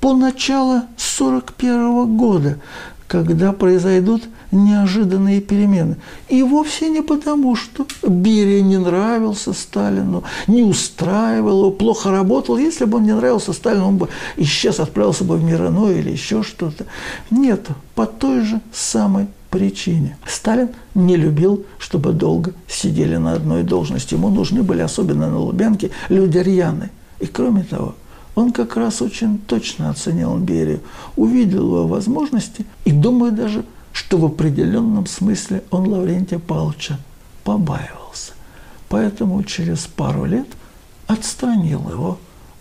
по 0.00 0.12
начало 0.12 0.86
1941 0.96 2.16
года, 2.16 2.58
когда 3.06 3.52
произойдут 3.52 4.22
неожиданные 4.50 5.40
перемены. 5.40 5.96
И 6.28 6.42
вовсе 6.42 6.88
не 6.88 7.02
потому, 7.02 7.56
что 7.56 7.86
Берия 8.02 8.62
не 8.62 8.78
нравился 8.78 9.52
Сталину, 9.52 10.24
не 10.46 10.62
устраивал 10.62 11.60
его, 11.60 11.70
плохо 11.70 12.10
работал. 12.10 12.56
Если 12.56 12.84
бы 12.84 12.98
он 12.98 13.04
не 13.04 13.14
нравился 13.14 13.52
Сталину, 13.52 13.88
он 13.88 13.96
бы 13.98 14.08
исчез, 14.36 14.80
отправился 14.80 15.24
бы 15.24 15.36
в 15.36 15.44
мир 15.44 15.66
иной 15.66 15.98
или 15.98 16.10
еще 16.10 16.42
что-то. 16.42 16.86
Нет, 17.30 17.68
по 17.94 18.06
той 18.06 18.42
же 18.42 18.60
самой 18.72 19.26
причине. 19.50 20.16
Сталин 20.26 20.70
не 20.94 21.16
любил, 21.16 21.64
чтобы 21.78 22.12
долго 22.12 22.52
сидели 22.66 23.16
на 23.16 23.34
одной 23.34 23.62
должности. 23.62 24.14
Ему 24.14 24.28
нужны 24.30 24.62
были, 24.62 24.80
особенно 24.80 25.30
на 25.30 25.38
Лубянке, 25.38 25.90
люди 26.08 26.38
рьяные. 26.38 26.90
И 27.20 27.26
кроме 27.26 27.62
того, 27.62 27.94
он 28.34 28.52
как 28.52 28.76
раз 28.76 29.00
очень 29.00 29.38
точно 29.38 29.90
оценил 29.90 30.36
Берию, 30.38 30.80
увидел 31.16 31.66
его 31.66 31.86
возможности 31.86 32.66
и, 32.84 32.92
думаю, 32.92 33.32
даже 33.32 33.64
что 33.92 34.18
в 34.18 34.24
определенном 34.24 35.06
смысле 35.06 35.62
он 35.70 35.88
Лаврентия 35.88 36.38
Павловича 36.38 36.98
побаивался. 37.44 38.32
Поэтому 38.88 39.42
через 39.44 39.86
пару 39.86 40.24
лет 40.24 40.48
отстранил 41.06 41.88
его 41.88 42.18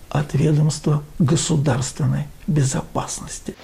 от 0.09 0.33
ведомства 0.35 1.01
государственной 1.17 2.27
безопасности. 2.45 3.55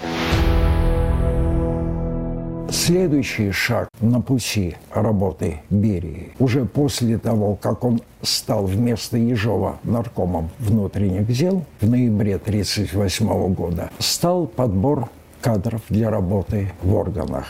Следующий 2.72 3.52
шаг 3.52 3.90
на 4.00 4.22
пути 4.22 4.76
работы 4.94 5.62
Берии, 5.72 6.34
уже 6.38 6.66
после 6.66 7.18
того, 7.18 7.56
как 7.56 7.84
он 7.84 8.02
стал 8.22 8.66
вместо 8.66 9.18
Ежова 9.18 9.80
наркомом 9.84 10.52
внутренних 10.60 11.28
дел 11.28 11.66
в 11.82 11.90
ноябре 11.90 12.36
1938 12.36 13.54
года, 13.54 13.90
стал 13.98 14.46
подбор 14.46 15.10
кадров 15.42 15.82
для 15.90 16.12
работы 16.12 16.72
в 16.84 16.94
органах. 16.94 17.48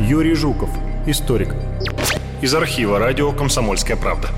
Юрий 0.00 0.34
Жуков, 0.34 0.70
историк. 1.06 1.54
Из 2.40 2.54
архива 2.54 2.98
радио 2.98 3.32
«Комсомольская 3.32 3.96
правда». 3.96 4.28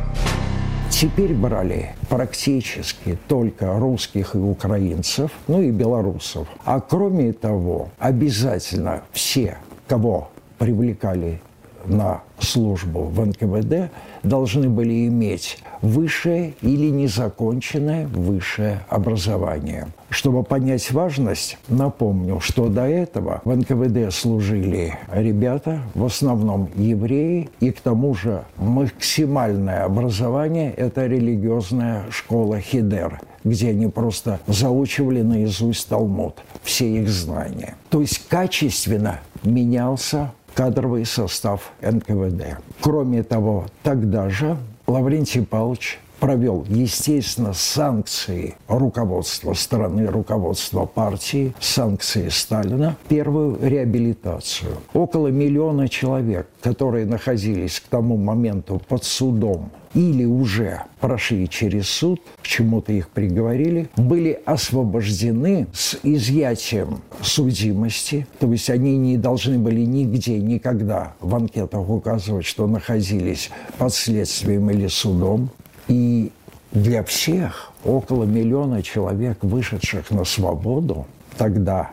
Теперь 0.91 1.35
брали 1.35 1.95
практически 2.09 3.19
только 3.29 3.79
русских 3.79 4.35
и 4.35 4.39
украинцев, 4.39 5.31
ну 5.47 5.61
и 5.61 5.71
белорусов. 5.71 6.49
А 6.65 6.81
кроме 6.81 7.33
того, 7.33 7.91
обязательно 7.99 9.03
все, 9.13 9.59
кого 9.89 10.31
привлекали 10.59 11.41
на 11.85 12.23
службу 12.41 13.03
в 13.05 13.25
НКВД, 13.25 13.91
должны 14.23 14.69
были 14.69 15.07
иметь 15.09 15.59
высшее 15.83 16.55
или 16.63 16.91
незаконченное 16.91 18.07
высшее 18.07 18.81
образование. 18.89 19.89
Чтобы 20.11 20.43
понять 20.45 20.91
важность, 20.93 21.59
напомню, 21.69 22.41
что 22.41 22.69
до 22.69 22.87
этого 22.87 23.41
в 23.45 23.55
НКВД 23.55 24.13
служили 24.15 24.99
ребята, 25.13 25.81
в 25.95 26.05
основном 26.05 26.71
евреи, 26.77 27.51
и 27.61 27.71
к 27.73 27.81
тому 27.81 28.15
же 28.15 28.45
максимальное 28.57 29.85
образование– 29.85 30.73
это 30.77 31.07
религиозная 31.07 32.05
школа 32.11 32.61
Хидер, 32.61 33.21
где 33.45 33.71
они 33.71 33.89
просто 33.89 34.41
заучивали 34.47 35.23
наизусть 35.23 35.89
Талмуд, 35.89 36.37
все 36.63 37.03
их 37.03 37.09
знания. 37.09 37.75
То 37.91 38.01
есть 38.01 38.27
качественно 38.29 39.21
менялся 39.43 40.33
кадровый 40.57 41.05
состав 41.05 41.71
НКВД. 41.83 42.57
Кроме 42.81 43.23
того, 43.23 43.67
тогда 43.83 44.31
же 44.31 44.57
Лаврентий 44.87 45.45
Павлович 45.45 46.01
провел, 46.19 46.67
естественно, 46.69 47.53
санкции 47.53 48.57
руководства 48.69 49.55
страны, 49.55 50.07
руководства 50.07 50.87
партии, 50.87 51.55
санкции 51.61 52.29
Сталина, 52.29 52.97
первую 53.09 53.59
реабилитацию. 53.61 54.77
Около 54.93 55.29
миллиона 55.29 55.89
человек, 55.89 56.49
которые 56.63 57.07
находились 57.07 57.81
к 57.81 57.89
тому 57.89 58.17
моменту 58.17 58.81
под 58.89 59.05
судом 59.05 59.71
или 59.97 60.25
уже 60.25 60.83
прошли 61.01 61.49
через 61.49 61.89
суд, 61.89 62.21
к 62.43 62.47
чему-то 62.47 62.93
их 62.93 63.09
приговорили, 63.09 63.89
были 63.97 64.39
освобождены 64.45 65.67
с 65.73 65.99
изъятием 66.03 67.01
судимости, 67.23 68.27
то 68.39 68.51
есть 68.53 68.69
они 68.69 68.99
не 68.99 69.17
должны 69.17 69.59
были 69.59 69.81
нигде, 69.81 70.39
никогда 70.39 71.15
в 71.21 71.35
анкетах 71.35 71.89
указывать, 71.89 72.45
что 72.45 72.67
находились 72.67 73.51
под 73.79 73.95
следствием 73.95 74.71
или 74.71 74.87
судом. 74.87 75.51
И 75.89 76.33
для 76.73 77.03
всех, 77.05 77.73
около 77.85 78.25
миллиона 78.25 78.83
человек, 78.83 79.39
вышедших 79.43 80.11
на 80.11 80.25
свободу, 80.25 81.07
тогда 81.39 81.91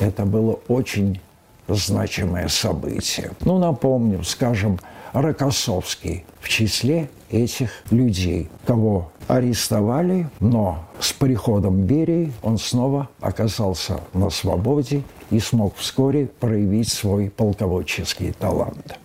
это 0.00 0.24
было 0.24 0.58
очень 0.68 1.20
значимое 1.68 2.48
событие. 2.48 3.30
Ну, 3.40 3.58
напомню, 3.58 4.22
скажем, 4.24 4.78
Рокоссовский 5.12 6.24
в 6.40 6.48
числе 6.48 7.08
этих 7.30 7.70
людей, 7.90 8.50
кого 8.66 9.10
арестовали, 9.26 10.28
но 10.40 10.84
с 11.00 11.12
приходом 11.12 11.82
Берии 11.82 12.32
он 12.42 12.58
снова 12.58 13.08
оказался 13.20 14.00
на 14.14 14.30
свободе 14.30 15.02
и 15.30 15.38
смог 15.38 15.76
вскоре 15.76 16.26
проявить 16.26 16.88
свой 16.88 17.30
полководческий 17.30 18.32
талант. 18.32 18.98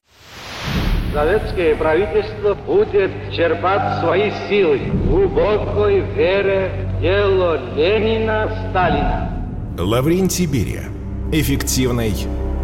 Советское 1.14 1.76
правительство 1.76 2.56
будет 2.56 3.12
черпать 3.32 4.00
свои 4.00 4.32
силы 4.50 4.80
в 4.80 5.10
глубокой 5.10 6.00
вере 6.00 6.72
в 6.98 7.02
дело 7.02 7.76
Ленина, 7.76 8.50
Сталина. 8.72 9.48
Лаврентий 9.78 10.48
Берия. 10.48 10.86
Эффективный, 11.32 12.16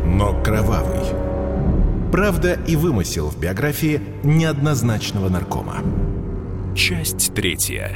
но 0.04 0.42
кровавый. 0.42 1.06
Правда 2.12 2.58
и 2.68 2.76
вымысел 2.76 3.30
в 3.30 3.40
биографии 3.40 4.02
неоднозначного 4.24 5.30
наркома. 5.30 5.84
Часть 6.76 7.32
третья. 7.36 7.92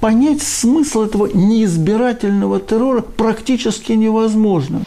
Понять 0.00 0.42
смысл 0.42 1.04
этого 1.04 1.28
неизбирательного 1.32 2.58
террора 2.58 3.00
практически 3.00 3.92
невозможно. 3.92 4.82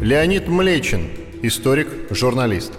Леонид 0.00 0.48
Млечин, 0.48 1.02
историк, 1.42 1.88
журналист. 2.10 2.72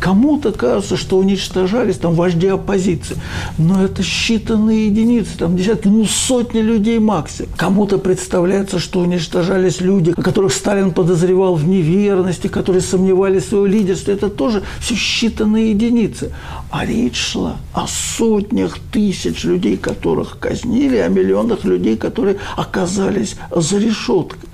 Кому-то 0.00 0.52
кажется, 0.52 0.96
что 0.96 1.18
уничтожались 1.18 1.96
там 1.96 2.14
вожди 2.14 2.46
оппозиции, 2.46 3.16
но 3.58 3.82
это 3.82 4.02
считанные 4.02 4.86
единицы, 4.86 5.36
там 5.36 5.56
десятки, 5.56 5.88
ну 5.88 6.04
сотни 6.04 6.60
людей 6.60 6.98
максимум. 7.00 7.50
Кому-то 7.56 7.98
представляется, 7.98 8.78
что 8.78 9.00
уничтожались 9.00 9.80
люди, 9.80 10.12
которых 10.12 10.52
Сталин 10.52 10.92
подозревал 10.92 11.54
в 11.54 11.66
неверности, 11.66 12.46
которые 12.46 12.80
сомневались 12.82 13.44
в 13.44 13.48
своем 13.48 13.66
лидерстве. 13.66 14.14
Это 14.14 14.28
тоже 14.28 14.62
все 14.80 14.94
считанные 14.94 15.70
единицы. 15.70 16.32
А 16.70 16.86
речь 16.86 17.16
шла 17.16 17.56
о 17.72 17.86
сотнях 17.88 18.78
тысяч 18.92 19.44
людей, 19.44 19.76
которых 19.76 20.38
казнили, 20.38 20.96
о 20.96 21.08
миллионах 21.08 21.64
людей, 21.64 21.96
которые 21.96 22.36
оказались 22.56 23.36
за 23.50 23.78
решеткой. 23.78 24.48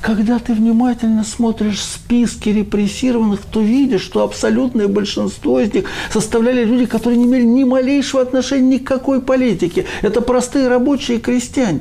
Когда 0.00 0.38
ты 0.38 0.54
внимательно 0.54 1.24
смотришь 1.24 1.82
списки 1.82 2.48
репрессированных, 2.48 3.40
то 3.40 3.60
видишь, 3.60 4.02
что 4.02 4.22
абсолютное 4.86 4.88
большинство 4.88 5.60
из 5.60 5.74
них 5.74 5.84
составляли 6.12 6.64
люди, 6.64 6.86
которые 6.86 7.18
не 7.18 7.26
имели 7.26 7.44
ни 7.44 7.64
малейшего 7.64 8.22
отношения 8.22 8.76
ни 8.76 8.78
к 8.78 8.86
какой 8.86 9.20
политике. 9.20 9.84
Это 10.02 10.20
простые 10.20 10.68
рабочие 10.68 11.18
и 11.18 11.20
крестьяне. 11.20 11.80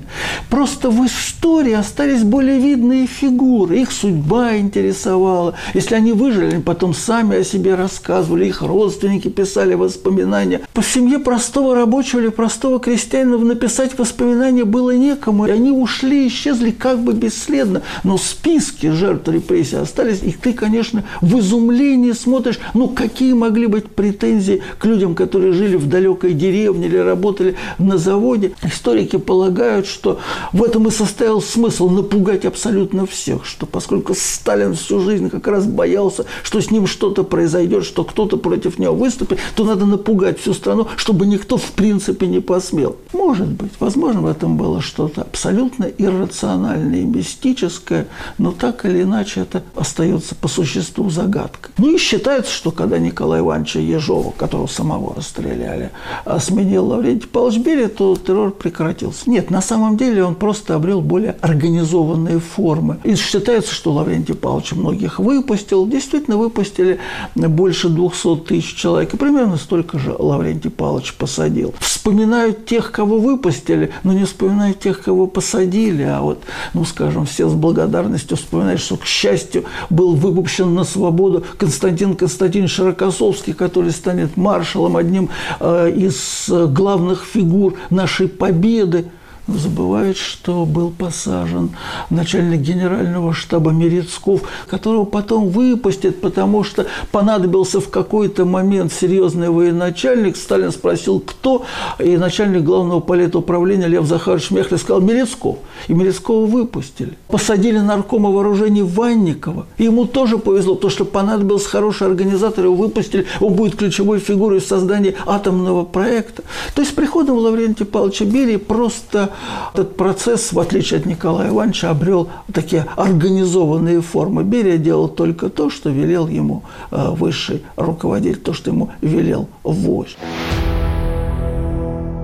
Просто 0.49 0.89
в 0.89 1.05
истории 1.05 1.73
остались 1.73 2.23
более 2.23 2.59
видные 2.59 3.07
фигуры. 3.07 3.79
Их 3.79 3.91
судьба 3.91 4.57
интересовала. 4.57 5.53
Если 5.73 5.95
они 5.95 6.13
выжили, 6.13 6.59
потом 6.59 6.93
сами 6.93 7.37
о 7.37 7.43
себе 7.43 7.75
рассказывали. 7.75 8.45
Их 8.47 8.61
родственники 8.61 9.29
писали 9.29 9.75
воспоминания. 9.75 10.61
По 10.73 10.83
семье 10.83 11.19
простого 11.19 11.75
рабочего 11.75 12.19
или 12.19 12.29
простого 12.29 12.79
крестьянина 12.79 13.37
написать 13.37 13.97
воспоминания 13.97 14.65
было 14.65 14.91
некому. 14.91 15.47
И 15.47 15.51
они 15.51 15.71
ушли, 15.71 16.27
исчезли 16.27 16.71
как 16.71 16.99
бы 16.99 17.13
бесследно. 17.13 17.81
Но 18.03 18.17
списки 18.17 18.91
жертв 18.91 19.27
репрессий 19.27 19.77
остались. 19.77 20.21
И 20.23 20.31
ты, 20.31 20.53
конечно, 20.53 21.03
в 21.21 21.39
изумлении 21.39 22.13
смотришь, 22.13 22.59
ну, 22.73 22.89
какие 22.95 23.33
могли 23.33 23.67
быть 23.67 23.87
претензии 23.87 24.63
к 24.79 24.85
людям, 24.85 25.13
которые 25.13 25.53
жили 25.53 25.75
в 25.75 25.87
далекой 25.87 26.33
деревне 26.33 26.87
или 26.87 26.97
работали 26.97 27.55
на 27.77 27.97
заводе. 27.97 28.53
Историки 28.63 29.17
полагают, 29.17 29.85
что 29.85 30.19
в 30.53 30.63
этом 30.63 30.87
и 30.87 30.91
состоял 30.91 31.41
смысл 31.41 31.89
напугать 31.89 32.45
абсолютно 32.45 33.05
всех, 33.05 33.45
что 33.45 33.65
поскольку 33.65 34.13
Сталин 34.15 34.73
всю 34.73 34.99
жизнь 34.99 35.29
как 35.29 35.47
раз 35.47 35.65
боялся, 35.65 36.25
что 36.43 36.61
с 36.61 36.71
ним 36.71 36.87
что-то 36.87 37.23
произойдет, 37.23 37.85
что 37.85 38.03
кто-то 38.03 38.37
против 38.37 38.79
него 38.79 38.95
выступит, 38.95 39.39
то 39.55 39.63
надо 39.65 39.85
напугать 39.85 40.39
всю 40.39 40.53
страну, 40.53 40.87
чтобы 40.95 41.27
никто 41.27 41.57
в 41.57 41.71
принципе 41.73 42.27
не 42.27 42.39
посмел. 42.39 42.95
Может 43.13 43.47
быть, 43.47 43.73
возможно, 43.79 44.21
в 44.21 44.27
этом 44.27 44.57
было 44.57 44.81
что-то 44.81 45.21
абсолютно 45.21 45.85
иррациональное 45.85 46.99
и 47.01 47.05
мистическое, 47.05 48.07
но 48.37 48.51
так 48.51 48.85
или 48.85 49.03
иначе 49.03 49.41
это 49.41 49.63
остается 49.75 50.35
по 50.35 50.47
существу 50.47 51.09
загадкой. 51.09 51.71
Ну 51.77 51.93
и 51.93 51.97
считается, 51.97 52.51
что 52.51 52.71
когда 52.85 52.99
Николая 52.99 53.41
Ивановича 53.41 53.79
Ежова, 53.79 54.31
которого 54.37 54.67
самого 54.67 55.15
расстреляли, 55.15 55.89
а, 56.23 56.39
сменил 56.39 56.85
Лаврентий 56.85 57.27
Павлович 57.27 57.57
Берия, 57.57 57.87
то 57.87 58.15
террор 58.15 58.51
прекратился. 58.51 59.27
Нет, 59.27 59.49
на 59.49 59.59
самом 59.59 59.97
деле 59.97 60.23
он 60.23 60.35
просто 60.35 60.75
обрел 60.75 61.01
более 61.01 61.35
организованные 61.41 62.39
формы. 62.39 62.99
И 63.03 63.15
считается, 63.15 63.73
что 63.73 63.91
Лаврентий 63.91 64.35
Павлович 64.35 64.73
многих 64.73 65.17
выпустил. 65.17 65.87
Действительно, 65.87 66.37
выпустили 66.37 66.99
больше 67.33 67.89
200 67.89 68.35
тысяч 68.47 68.75
человек. 68.75 69.15
И 69.15 69.17
примерно 69.17 69.57
столько 69.57 69.97
же 69.97 70.15
Лаврентий 70.17 70.69
Павлович 70.69 71.15
посадил. 71.15 71.73
Вспоминают 71.79 72.67
тех, 72.67 72.91
кого 72.91 73.17
выпустили, 73.17 73.91
но 74.03 74.13
не 74.13 74.25
вспоминают 74.25 74.79
тех, 74.79 75.01
кого 75.01 75.25
посадили. 75.25 76.03
А 76.03 76.21
вот, 76.21 76.43
ну, 76.75 76.85
скажем, 76.85 77.25
все 77.25 77.49
с 77.49 77.53
благодарностью 77.53 78.37
вспоминают, 78.37 78.79
что, 78.79 78.95
к 78.97 79.05
счастью, 79.05 79.65
был 79.89 80.13
выпущен 80.13 80.75
на 80.75 80.83
свободу 80.83 81.43
Константин 81.57 82.13
Константинович 82.13 82.74
Рокоссовский, 82.83 83.53
который 83.53 83.91
станет 83.91 84.37
маршалом, 84.37 84.97
одним 84.97 85.29
э, 85.59 85.91
из 85.91 86.49
главных 86.49 87.25
фигур 87.25 87.75
нашей 87.89 88.27
победы 88.27 89.11
но 89.47 89.57
забывает, 89.59 90.17
что 90.17 90.65
был 90.65 90.89
посажен 90.89 91.71
начальник 92.09 92.61
генерального 92.61 93.33
штаба 93.33 93.71
Мерецков, 93.71 94.41
которого 94.67 95.05
потом 95.05 95.49
выпустят, 95.49 96.19
потому 96.21 96.63
что 96.63 96.87
понадобился 97.11 97.79
в 97.79 97.89
какой-то 97.89 98.45
момент 98.45 98.91
серьезный 98.91 99.49
военачальник. 99.49 100.35
Сталин 100.35 100.71
спросил, 100.71 101.19
кто, 101.19 101.65
и 101.99 102.17
начальник 102.17 102.63
главного 102.63 103.01
политуправления 103.01 103.87
Лев 103.87 104.05
Захарович 104.05 104.51
Мехлев 104.51 104.81
сказал 104.81 105.01
Мерецков. 105.01 105.57
И 105.87 105.93
Мерецкого 105.93 106.45
выпустили. 106.45 107.17
Посадили 107.27 107.77
наркома 107.77 108.31
вооружений 108.31 108.81
Ванникова. 108.81 109.67
И 109.77 109.83
ему 109.83 110.05
тоже 110.05 110.37
повезло, 110.39 110.75
потому 110.75 110.91
что 110.91 111.05
понадобился 111.05 111.69
хороший 111.69 112.07
организатор, 112.07 112.65
его 112.65 112.75
выпустили, 112.75 113.25
он 113.39 113.53
будет 113.53 113.75
ключевой 113.75 114.19
фигурой 114.19 114.59
в 114.59 114.65
создании 114.65 115.15
атомного 115.25 115.85
проекта. 115.85 116.43
То 116.73 116.81
есть 116.81 116.93
с 116.93 116.95
приходом 116.95 117.37
Лаврентия 117.37 117.85
Павловича 117.85 118.25
Берии 118.25 118.57
просто 118.57 119.34
этот 119.73 119.95
процесс, 119.97 120.53
в 120.53 120.59
отличие 120.59 120.99
от 120.99 121.05
Николая 121.05 121.49
Ивановича, 121.49 121.89
обрел 121.89 122.29
такие 122.53 122.85
организованные 122.95 124.01
формы. 124.01 124.43
Берия 124.43 124.77
делал 124.77 125.07
только 125.07 125.49
то, 125.49 125.69
что 125.69 125.89
велел 125.89 126.27
ему 126.27 126.63
э, 126.91 127.09
высший 127.11 127.63
руководитель, 127.75 128.39
то, 128.39 128.53
что 128.53 128.71
ему 128.71 128.89
велел 129.01 129.49
вождь. 129.63 130.17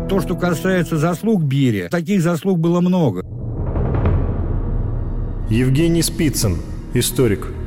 То, 0.09 0.19
что 0.19 0.35
касается 0.35 0.97
заслуг 0.97 1.41
Берия, 1.41 1.89
таких 1.89 2.21
заслуг 2.21 2.59
было 2.59 2.81
много. 2.81 3.25
Евгений 5.49 6.01
Спицын, 6.01 6.57
историк– 6.93 7.47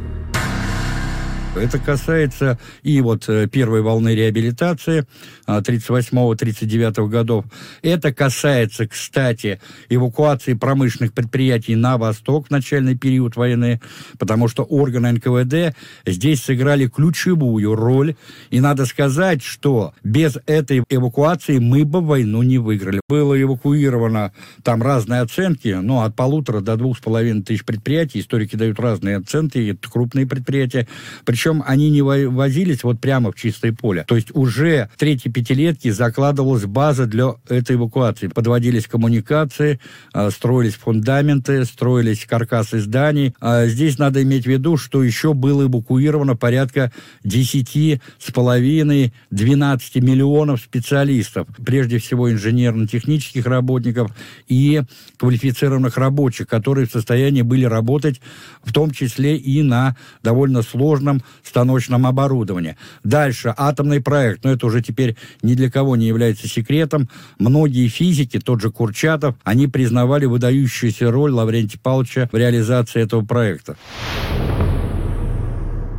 это 1.57 1.79
касается 1.79 2.59
и 2.83 3.01
вот 3.01 3.29
э, 3.29 3.47
первой 3.49 3.83
волны 3.83 4.15
реабилитации 4.15 5.07
38-39 5.47 6.95
а, 6.97 7.07
годов. 7.07 7.45
Это 7.83 8.13
касается, 8.13 8.89
кстати, 8.89 9.61
эвакуации 9.89 10.55
промышленных 10.55 11.13
предприятий 11.13 11.77
на 11.77 11.97
восток 11.99 12.49
в 12.49 12.51
начальный 12.51 12.97
период 12.97 13.37
войны, 13.37 13.81
потому 14.19 14.49
что 14.49 14.65
органы 14.65 15.13
НКВД 15.13 15.77
здесь 16.07 16.43
сыграли 16.43 16.89
ключевую 16.89 17.75
роль. 17.75 18.17
И 18.51 18.61
надо 18.61 18.87
сказать, 18.87 19.43
что 19.43 19.93
без 20.03 20.37
этой 20.47 20.83
эвакуации 20.89 21.59
мы 21.59 21.85
бы 21.85 22.01
войну 22.01 22.43
не 22.43 22.59
выиграли. 22.59 23.01
Было 23.09 23.41
эвакуировано 23.41 24.33
там 24.63 24.83
разные 24.83 25.21
оценки, 25.21 25.69
ну, 25.69 26.01
от 26.01 26.17
полутора 26.17 26.61
до 26.61 26.77
двух 26.77 26.99
с 26.99 27.01
половиной 27.01 27.43
тысяч 27.43 27.65
предприятий. 27.65 28.21
Историки 28.21 28.57
дают 28.57 28.81
разные 28.81 29.19
оценки, 29.19 29.71
это 29.71 29.91
крупные 29.91 30.27
предприятия. 30.27 30.89
Причем 31.25 31.44
причем 31.45 31.63
они 31.67 31.91
не 31.91 32.01
возились 32.01 32.85
вот 32.85 33.01
прямо 33.01 33.31
в 33.31 33.35
чистое 33.35 33.75
поле. 33.75 34.05
То 34.09 34.17
есть 34.17 34.29
уже 34.35 34.89
в 34.95 34.99
третьей 34.99 35.31
пятилетке 35.31 35.93
закладывалась 35.93 36.65
база 36.65 37.05
для 37.05 37.35
этой 37.51 37.77
эвакуации. 37.77 38.29
Подводились 38.29 38.87
коммуникации, 38.87 39.79
а, 40.15 40.31
строились 40.31 40.73
фундаменты, 40.73 41.67
строились 41.67 42.25
каркасы 42.25 42.81
зданий. 42.81 43.35
А 43.41 43.67
здесь 43.67 43.99
надо 43.99 44.23
иметь 44.23 44.45
в 44.45 44.47
виду, 44.47 44.79
что 44.79 45.03
еще 45.03 45.35
было 45.35 45.65
эвакуировано 45.65 46.35
порядка 46.35 46.93
10 47.25 48.01
с 48.19 48.33
половиной 48.33 49.13
12 49.31 49.97
миллионов 49.97 50.61
специалистов. 50.63 51.47
Прежде 51.63 51.99
всего 51.99 52.33
инженерно-технических 52.33 53.45
работников 53.45 54.13
и 54.49 54.81
квалифицированных 55.19 55.99
рабочих, 55.99 56.49
которые 56.49 56.87
в 56.87 56.91
состоянии 56.91 57.43
были 57.43 57.67
работать 57.67 58.23
в 58.63 58.73
том 58.73 58.93
числе 58.93 59.37
и 59.37 59.63
на 59.63 59.95
довольно 60.23 60.63
сложном 60.63 61.23
станочном 61.43 62.07
оборудовании. 62.07 62.77
Дальше 63.03 63.55
атомный 63.57 64.01
проект, 64.01 64.45
но 64.45 64.53
это 64.53 64.67
уже 64.67 64.83
теперь 64.83 65.17
ни 65.43 65.55
для 65.55 65.71
кого 65.71 65.97
не 65.97 66.07
является 66.07 66.49
секретом. 66.49 67.09
Многие 67.39 67.89
физики, 67.89 68.39
тот 68.39 68.61
же 68.61 68.71
Курчатов, 68.71 69.35
они 69.45 69.67
признавали 69.67 70.27
выдающуюся 70.27 71.11
роль 71.11 71.33
Лаврентия 71.33 71.81
Павловича 71.83 72.29
в 72.33 72.37
реализации 72.37 73.03
этого 73.03 73.25
проекта. 73.25 73.77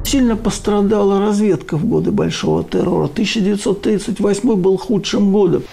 Сильно 0.06 0.36
пострадала 0.36 1.19
разведка 1.19 1.78
в 1.78 1.86
годы 1.86 2.12
Большого 2.12 2.63
террора. 2.63 3.06
1938 3.06 4.56
был 4.56 4.78
худшим 4.78 5.32
годом. 5.32 5.63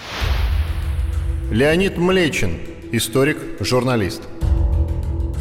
Леонид 1.51 1.97
Млечин, 1.97 2.57
историк, 2.91 3.37
журналист. 3.59 4.23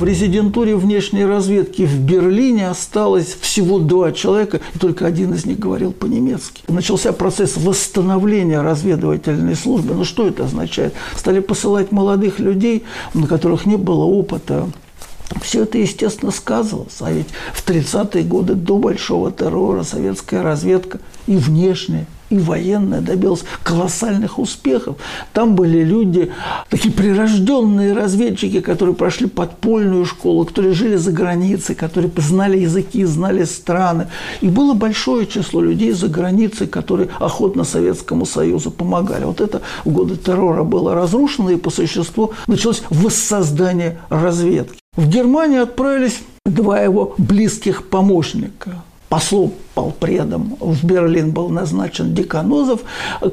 В 0.03 0.05
резидентуре 0.05 0.75
внешней 0.75 1.25
разведки 1.25 1.83
в 1.83 2.01
Берлине 2.01 2.69
осталось 2.69 3.37
всего 3.41 3.79
два 3.79 4.11
человека, 4.11 4.61
и 4.75 4.79
только 4.81 5.07
один 5.07 5.33
из 5.33 5.47
них 5.47 5.61
говорил 5.61 5.93
по-немецки. 5.93 6.65
Начался 6.67 7.13
процесс 7.13 7.57
восстановления 7.57 8.63
разведывательной 8.63 9.55
службы. 9.55 9.95
Ну 9.95 10.05
что 10.05 10.27
это 10.27 10.47
означает? 10.47 10.93
Стали 11.15 11.39
посылать 11.39 11.93
молодых 11.93 12.41
людей, 12.41 12.83
на 13.15 13.29
которых 13.29 13.65
не 13.65 13.77
было 13.77 14.03
опыта 14.03 14.69
все 15.41 15.63
это, 15.63 15.79
естественно, 15.79 16.33
сказывалось. 16.33 16.97
А 17.01 17.13
ведь 17.13 17.29
в 17.55 17.65
30-е 17.65 18.25
годы 18.25 18.57
до 18.57 18.79
Большого 18.79 19.31
террора 19.31 19.85
советская 19.85 20.43
разведка 20.43 20.99
и 21.29 21.37
внешняя, 21.37 22.07
и 22.33 22.39
военная 22.39 23.03
добилась 23.03 23.45
колоссальных 23.63 24.39
успехов. 24.39 24.97
Там 25.35 25.55
были 25.55 25.85
люди, 25.85 26.33
такие 26.71 26.93
прирожденные 26.93 27.93
разведчики, 27.93 28.61
которые 28.61 28.95
прошли 28.95 29.27
подпольную 29.27 30.07
школу, 30.07 30.47
которые 30.47 30.73
жили 30.73 30.97
за 30.97 31.13
границей, 31.13 31.75
которые 31.75 32.11
знали 32.17 32.59
языки, 32.59 33.05
знали 33.05 33.45
страны. 33.45 34.07
И 34.41 34.49
было 34.49 34.73
большое 34.73 35.27
число 35.27 35.61
людей 35.61 35.93
за 35.93 36.09
границей, 36.09 36.67
которые 36.67 37.11
охотно 37.21 37.65
Советскому 37.65 38.25
Союзу 38.25 38.71
помогали. 38.71 39.25
Вот 39.25 39.43
это 39.43 39.61
в 39.85 39.91
годы 39.91 40.17
террора 40.17 40.65
было 40.65 40.95
разрушено, 40.95 41.51
и 41.51 41.57
по 41.57 41.71
существу 41.71 42.33
началось 42.47 42.83
воссоздание 42.89 43.99
разведки. 44.09 44.79
В 44.97 45.07
Германию 45.07 45.65
отправились 45.65 46.21
два 46.47 46.81
его 46.81 47.15
близких 47.19 47.89
помощника 47.89 48.83
послом 49.13 49.53
полпредом 49.75 50.57
в 50.59 50.87
Берлин 50.87 51.33
был 51.33 51.51
назначен 51.51 52.15
Деканозов, 52.15 52.81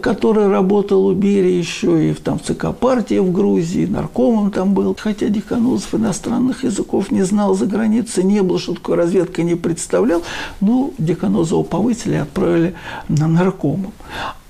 который 0.01 0.49
работал 0.49 1.05
у 1.05 1.13
Берии 1.13 1.53
еще 1.53 2.09
и 2.09 2.13
в, 2.13 2.19
там, 2.19 2.37
в 2.37 2.43
ЦК 2.43 2.75
партии 2.77 3.17
в 3.19 3.31
Грузии, 3.31 3.85
наркомом 3.85 4.51
там 4.51 4.73
был. 4.73 4.93
Хотя 4.99 5.29
Деканозов 5.29 5.95
иностранных 5.95 6.65
языков 6.65 7.11
не 7.11 7.21
знал, 7.21 7.55
за 7.55 7.65
границей 7.65 8.25
не 8.25 8.43
был, 8.43 8.59
что 8.59 8.73
такое 8.73 8.97
разведка 8.97 9.41
не 9.41 9.55
представлял, 9.55 10.21
но 10.59 10.91
Деканозова 10.97 11.63
повысили 11.63 12.15
и 12.15 12.17
отправили 12.17 12.75
на 13.07 13.29
наркомом. 13.29 13.93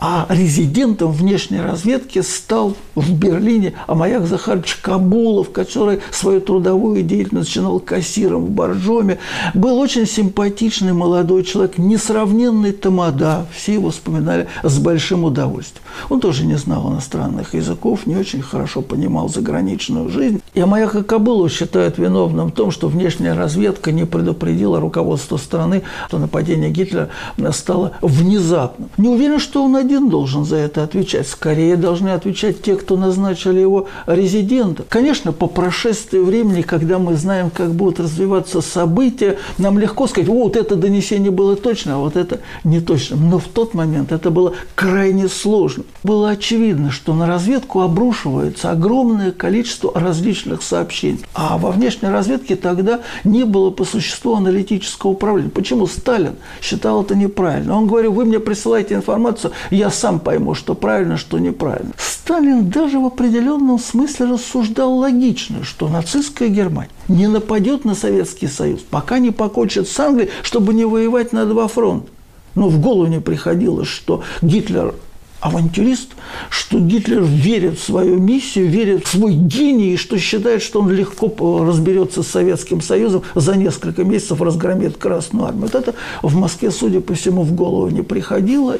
А 0.01 0.27
резидентом 0.29 1.11
внешней 1.11 1.59
разведки 1.59 2.21
стал 2.21 2.75
в 2.95 3.13
Берлине 3.13 3.73
Амаяк 3.85 4.27
Захарович 4.27 4.75
Кабулов, 4.75 5.51
который 5.51 5.99
свою 6.09 6.39
трудовую 6.39 7.03
деятельность 7.03 7.49
начинал 7.49 7.81
кассиром 7.81 8.45
в 8.45 8.49
Боржоме. 8.49 9.19
Был 9.53 9.77
очень 9.77 10.07
симпатичный 10.07 10.93
молодой 10.93 11.43
человек, 11.43 11.77
несравненный 11.77 12.71
тамада. 12.71 13.45
Все 13.53 13.73
его 13.73 13.89
вспоминали 13.89 14.47
с 14.63 14.79
большим 14.79 15.25
удовольствием. 15.25 15.83
Он 16.07 16.21
тоже 16.21 16.45
не 16.45 16.55
знал 16.55 16.89
иностранных 16.93 17.53
языков, 17.53 18.05
не 18.05 18.15
очень 18.15 18.41
хорошо 18.41 18.81
понимал 18.81 19.27
заграничную 19.27 20.07
жизнь. 20.09 20.41
И 20.53 20.61
Амаяка 20.61 21.03
Кабулова 21.03 21.49
считают 21.49 21.97
виновным 21.97 22.49
в 22.49 22.53
том, 22.53 22.71
что 22.71 22.87
внешняя 22.87 23.33
разведка 23.33 23.91
не 23.91 24.05
предупредила 24.05 24.79
руководство 24.79 25.35
страны, 25.35 25.81
что 26.07 26.19
нападение 26.19 26.69
Гитлера 26.69 27.09
стало 27.51 27.97
внезапным. 28.01 28.89
Не 28.97 29.09
уверен, 29.09 29.39
что 29.39 29.61
он 29.61 29.75
один 29.75 29.88
один 29.89 30.09
должен 30.09 30.45
за 30.45 30.57
это 30.57 30.83
отвечать. 30.83 31.27
Скорее 31.27 31.75
должны 31.75 32.09
отвечать 32.09 32.61
те, 32.61 32.75
кто 32.75 32.95
назначили 32.95 33.59
его 33.59 33.87
резидентом. 34.05 34.85
Конечно, 34.87 35.31
по 35.31 35.47
прошествии 35.47 36.19
времени, 36.19 36.61
когда 36.61 36.99
мы 36.99 37.15
знаем, 37.15 37.49
как 37.49 37.71
будут 37.71 37.99
развиваться 37.99 38.61
события, 38.61 39.39
нам 39.57 39.79
легко 39.79 40.05
сказать, 40.05 40.29
вот 40.29 40.55
это 40.55 40.75
донесение 40.75 41.31
было 41.31 41.55
точно, 41.55 41.95
а 41.95 41.97
вот 41.97 42.15
это 42.15 42.39
не 42.63 42.81
точно. 42.81 43.17
Но 43.17 43.39
в 43.39 43.45
тот 43.45 43.73
момент 43.73 44.11
это 44.11 44.29
было 44.29 44.53
крайне 44.75 45.27
сложно. 45.27 45.85
Было 46.03 46.29
очевидно, 46.29 46.91
что 46.91 47.15
на 47.15 47.25
разведку 47.25 47.81
обрушивается 47.81 48.69
огромное 48.69 49.31
количество 49.31 49.91
различных 49.99 50.61
сообщений. 50.61 51.25
А 51.33 51.57
во 51.57 51.71
внешней 51.71 52.09
разведке 52.09 52.55
тогда 52.55 52.99
не 53.23 53.43
было 53.43 53.71
по 53.71 53.85
существу 53.85 54.35
аналитического 54.35 55.11
управления. 55.11 55.49
Почему 55.49 55.87
Сталин 55.87 56.35
считал 56.61 57.01
это 57.01 57.15
неправильно? 57.15 57.75
Он 57.75 57.87
говорил, 57.87 58.13
вы 58.13 58.25
мне 58.25 58.39
присылаете 58.39 58.93
информацию, 58.93 59.51
я 59.79 59.89
сам 59.89 60.19
пойму, 60.19 60.55
что 60.55 60.75
правильно, 60.75 61.15
что 61.15 61.39
неправильно. 61.39 61.93
Сталин 61.97 62.69
даже 62.69 62.99
в 62.99 63.05
определенном 63.05 63.79
смысле 63.79 64.25
рассуждал 64.25 64.93
логично, 64.97 65.63
что 65.63 65.87
нацистская 65.87 66.49
Германия 66.49 66.91
не 67.07 67.27
нападет 67.27 67.85
на 67.85 67.95
Советский 67.95 68.47
Союз, 68.47 68.81
пока 68.81 69.19
не 69.19 69.31
покончит 69.31 69.87
с 69.87 69.97
Англией, 69.99 70.29
чтобы 70.43 70.73
не 70.73 70.83
воевать 70.83 71.31
на 71.31 71.45
два 71.45 71.69
фронта. 71.69 72.09
Но 72.55 72.67
в 72.67 72.81
голову 72.81 73.05
не 73.05 73.21
приходилось, 73.21 73.87
что 73.87 74.21
Гитлер 74.41 74.95
авантюрист, 75.39 76.09
что 76.49 76.79
Гитлер 76.79 77.23
верит 77.23 77.79
в 77.79 77.83
свою 77.83 78.19
миссию, 78.19 78.67
верит 78.67 79.05
в 79.05 79.09
свой 79.09 79.33
гений, 79.33 79.95
что 79.95 80.17
считает, 80.17 80.61
что 80.61 80.81
он 80.81 80.91
легко 80.91 81.63
разберется 81.63 82.21
с 82.21 82.27
Советским 82.27 82.81
Союзом, 82.81 83.23
за 83.35 83.55
несколько 83.55 84.03
месяцев 84.03 84.41
разгромит 84.41 84.97
Красную 84.97 85.45
Армию. 85.45 85.63
Вот 85.63 85.75
это 85.75 85.95
в 86.21 86.35
Москве, 86.35 86.69
судя 86.69 86.99
по 86.99 87.13
всему, 87.13 87.43
в 87.43 87.53
голову 87.53 87.87
не 87.87 88.01
приходило. 88.01 88.77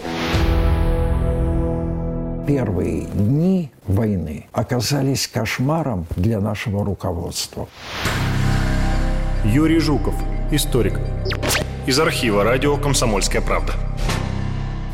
Первые 2.49 3.01
дни 3.01 3.69
войны 3.85 4.47
оказались 4.53 5.27
кошмаром 5.27 6.07
для 6.15 6.39
нашего 6.39 6.83
руководства. 6.83 7.67
Юрий 9.45 9.77
Жуков, 9.77 10.15
историк. 10.49 10.99
Из 11.85 11.99
архива 11.99 12.43
радио 12.43 12.75
«Комсомольская 12.77 13.43
правда». 13.43 13.73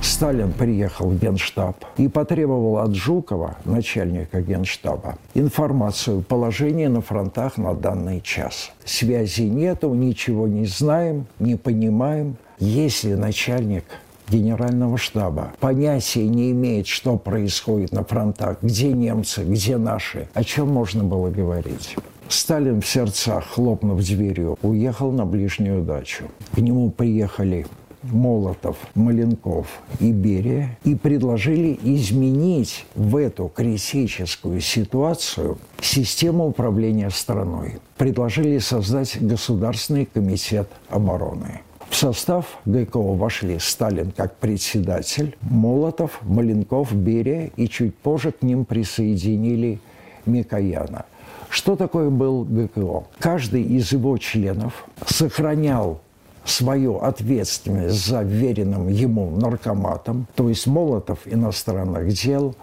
Сталин 0.02 0.52
приехал 0.52 1.10
в 1.10 1.18
Генштаб 1.18 1.78
и 1.96 2.10
потребовал 2.10 2.80
от 2.80 2.94
Жукова, 2.94 3.56
начальника 3.64 4.42
Генштаба, 4.42 5.18
информацию 5.34 6.24
положения 6.24 6.90
на 6.90 7.00
фронтах 7.00 7.58
на 7.58 7.74
данный 7.74 8.20
час. 8.20 8.74
Связи 8.84 9.44
нету, 9.44 9.94
ничего 9.94 10.46
не 10.46 10.66
знаем, 10.66 11.26
не 11.40 11.56
понимаем. 11.56 12.36
Если 12.60 13.14
начальник 13.14 13.86
генерального 14.30 14.98
штаба 14.98 15.54
понятия 15.60 16.28
не 16.28 16.52
имеет, 16.52 16.88
что 16.88 17.18
происходит 17.18 17.92
на 17.92 18.04
фронтах, 18.04 18.58
где 18.62 18.92
немцы, 18.92 19.44
где 19.44 19.78
наши, 19.78 20.28
о 20.34 20.44
чем 20.44 20.70
можно 20.70 21.04
было 21.04 21.30
говорить. 21.30 21.96
Сталин 22.28 22.82
в 22.82 22.88
сердцах, 22.88 23.46
хлопнув 23.46 24.04
дверью, 24.04 24.58
уехал 24.62 25.12
на 25.12 25.26
ближнюю 25.26 25.84
дачу. 25.84 26.26
К 26.54 26.58
нему 26.58 26.90
приехали 26.90 27.68
Молотов, 28.12 28.78
Маленков 28.94 29.68
и 30.00 30.12
Берия 30.12 30.78
и 30.84 30.96
предложили 30.96 31.78
изменить 31.84 32.86
в 32.96 33.16
эту 33.16 33.48
критическую 33.48 34.62
ситуацию 34.62 35.58
систему 35.82 36.48
управления 36.48 37.10
страной. 37.10 37.80
Предложили 37.98 38.60
создать 38.60 39.18
Государственный 39.22 40.06
комитет 40.06 40.70
обороны. 40.90 41.62
В 41.90 41.96
состав 41.96 42.60
ГКО 42.66 43.14
вошли 43.16 43.58
Сталин 43.60 44.12
как 44.12 44.36
председатель, 44.36 45.38
Молотов, 45.42 46.20
Маленков, 46.24 46.94
Берия 46.94 47.52
и 47.56 47.68
чуть 47.68 47.96
позже 47.96 48.32
к 48.32 48.42
ним 48.42 48.66
присоединили 48.66 49.80
Микояна. 50.26 51.06
Что 51.50 51.76
такое 51.76 52.10
был 52.10 52.44
ГКО? 52.44 53.06
Каждый 53.20 53.64
из 53.64 53.92
его 53.92 54.18
членов 54.18 54.86
сохранял 55.06 56.02
свою 56.44 56.98
ответственность 56.98 58.06
за 58.06 58.24
веренным 58.24 58.88
ему 58.88 59.32
наркоматом, 59.32 60.28
то 60.36 60.50
есть 60.50 60.68
Молотов 60.68 61.20
иностранных 61.26 62.10
дел, 62.10 62.56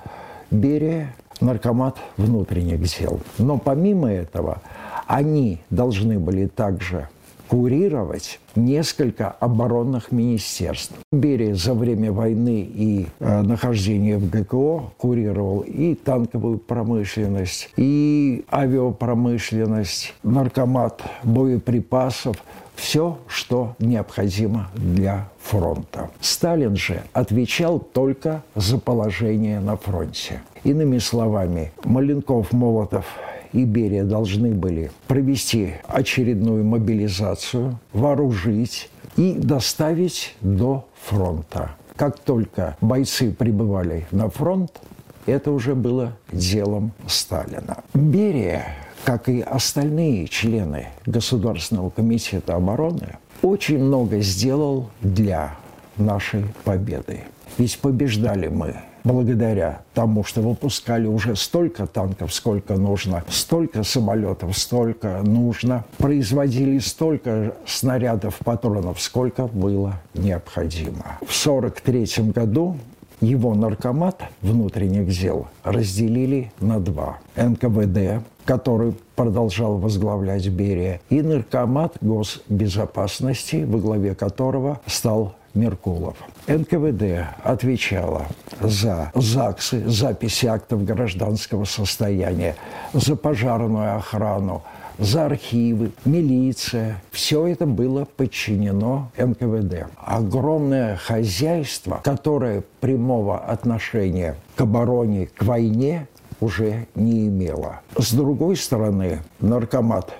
Берия 0.51 1.15
наркомат 1.41 1.97
внутренних 2.17 2.83
дел. 2.83 3.21
Но 3.39 3.59
помимо 3.59 4.11
этого 4.11 4.61
они 5.07 5.61
должны 5.71 6.19
были 6.19 6.47
также 6.47 7.09
курировать 7.53 8.41
несколько 8.57 9.29
оборонных 9.29 10.11
министерств. 10.11 10.95
Берия 11.12 11.55
за 11.55 11.75
время 11.75 12.11
войны 12.11 12.62
и 12.62 13.09
э, 13.21 13.43
нахождения 13.43 14.17
в 14.17 14.31
ГКО 14.31 14.85
курировал 14.97 15.61
и 15.61 15.95
танковую 15.95 16.57
промышленность, 16.57 17.69
и 17.77 18.47
авиапромышленность, 18.51 20.15
наркомат 20.23 21.03
боеприпасов, 21.25 22.43
все, 22.75 23.19
что 23.27 23.77
необходимо 23.79 24.71
для 24.75 25.29
фронта. 25.38 26.09
Сталин 26.23 26.75
же 26.75 27.03
отвечал 27.12 27.81
только 27.81 28.43
за 28.55 28.79
положение 28.79 29.61
на 29.61 29.77
фронте. 29.77 30.41
Иными 30.65 30.97
словами, 30.97 31.71
Маленков, 31.85 32.53
Молотов 32.53 33.05
и 33.53 33.65
Берия 33.65 34.05
должны 34.05 34.53
были 34.53 34.91
провести 35.09 35.75
очередную 35.87 36.65
мобилизацию, 36.65 37.79
вооружить 37.93 38.91
и 39.17 39.33
доставить 39.33 40.35
до 40.41 40.87
фронта. 41.03 41.73
Как 41.97 42.19
только 42.19 42.77
бойцы 42.81 43.33
прибывали 43.33 44.07
на 44.11 44.31
фронт, 44.31 44.81
это 45.27 45.53
уже 45.53 45.75
было 45.75 46.17
делом 46.33 46.93
Сталина. 47.07 47.79
Берия, 47.95 48.75
как 49.05 49.29
и 49.29 49.41
остальные 49.41 50.29
члены 50.29 50.88
Государственного 51.07 51.91
комитета 51.91 52.57
обороны, 52.57 53.19
очень 53.43 53.79
много 53.79 54.21
сделал 54.21 54.91
для 55.01 55.57
нашей 55.97 56.45
победы. 56.65 57.21
Ведь 57.59 57.79
побеждали 57.79 58.49
мы 58.49 58.77
благодаря 59.05 59.83
тому, 59.95 60.25
что 60.25 60.41
выпускали 60.41 61.07
уже 61.07 61.37
столько 61.37 61.87
танков, 61.87 62.33
сколько 62.33 62.77
нужно, 62.77 63.25
столько 63.29 63.83
самолетов, 63.83 64.57
столько 64.57 65.21
нужно, 65.23 65.85
производили 65.99 66.79
столько 66.79 67.55
снарядов, 67.67 68.38
патронов, 68.45 69.01
сколько 69.01 69.47
было 69.47 70.01
необходимо. 70.15 71.19
В 71.21 71.47
1943 71.47 72.33
году 72.33 72.77
его 73.21 73.55
наркомат 73.55 74.23
внутренних 74.41 75.09
дел 75.09 75.47
разделили 75.62 76.53
на 76.61 76.81
два. 76.81 77.19
НКВД, 77.37 78.25
который 78.45 78.95
продолжал 79.15 79.79
возглавлять 79.79 80.49
Берия, 80.49 81.01
и 81.09 81.23
наркомат 81.23 81.97
госбезопасности, 82.01 83.65
во 83.65 83.79
главе 83.79 84.15
которого 84.17 84.81
стал 84.87 85.35
Меркулов. 85.55 86.17
НКВД 86.47 87.27
отвечала 87.43 88.27
за 88.61 89.11
ЗАГСы, 89.15 89.88
записи 89.88 90.47
актов 90.47 90.85
гражданского 90.85 91.65
состояния, 91.65 92.57
за 92.93 93.17
пожарную 93.17 93.97
охрану, 93.97 94.62
за 94.99 95.27
архивы, 95.27 95.93
милиция. 96.05 97.03
Все 97.11 97.47
это 97.47 97.67
было 97.67 98.05
подчинено 98.05 99.11
НКВД. 99.17 99.87
Огромное 99.97 100.97
хозяйство, 100.97 102.01
которое 102.03 102.62
прямого 102.81 103.38
отношения 103.38 104.37
к 104.57 104.61
обороне, 104.62 105.27
к 105.27 105.43
войне 105.43 106.07
уже 106.41 106.87
не 106.95 107.27
имело. 107.29 107.81
С 107.97 108.12
другой 108.12 108.57
стороны, 108.57 109.21
наркомат 109.41 110.12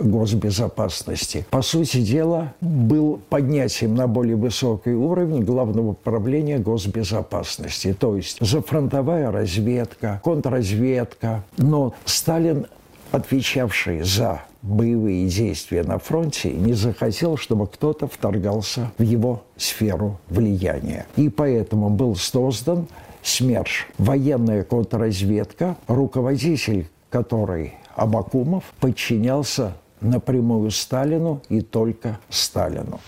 госбезопасности, 0.00 1.46
по 1.50 1.62
сути 1.62 1.98
дела, 1.98 2.54
был 2.60 3.20
поднятием 3.28 3.94
на 3.94 4.06
более 4.06 4.36
высокий 4.36 4.92
уровень 4.92 5.42
Главного 5.44 5.90
управления 5.90 6.58
госбезопасности. 6.58 7.94
То 7.94 8.16
есть 8.16 8.38
зафронтовая 8.40 9.30
разведка, 9.30 10.20
контрразведка. 10.24 11.44
Но 11.56 11.94
Сталин, 12.04 12.66
отвечавший 13.12 14.02
за 14.02 14.42
боевые 14.62 15.28
действия 15.28 15.82
на 15.82 15.98
фронте, 15.98 16.50
не 16.50 16.72
захотел, 16.72 17.36
чтобы 17.36 17.66
кто-то 17.66 18.06
вторгался 18.06 18.92
в 18.98 19.02
его 19.02 19.42
сферу 19.56 20.18
влияния. 20.28 21.06
И 21.16 21.28
поэтому 21.28 21.90
был 21.90 22.16
создан 22.16 22.86
СМЕРШ, 23.22 23.88
военная 23.98 24.64
контрразведка, 24.64 25.76
руководитель 25.86 26.88
которой 27.10 27.74
Абакумов 27.96 28.64
подчинялся 28.80 29.76
напрямую 30.00 30.70
Сталину 30.70 31.40
и 31.48 31.60
только 31.60 32.18
Сталину. 32.28 33.00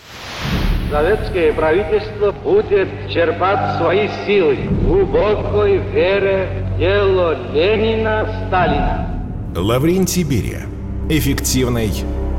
Советское 0.91 1.53
правительство 1.53 2.31
будет 2.31 2.89
черпать 3.11 3.77
свои 3.79 4.09
силы 4.25 4.57
в 4.57 4.87
глубокой 4.87 5.79
вере 5.79 6.49
в 6.75 6.79
дело 6.79 7.53
Ленина 7.53 8.47
Сталина. 8.47 9.25
Лаврентий 9.57 10.23
Берия. 10.23 10.63
Эффективный, 11.11 11.91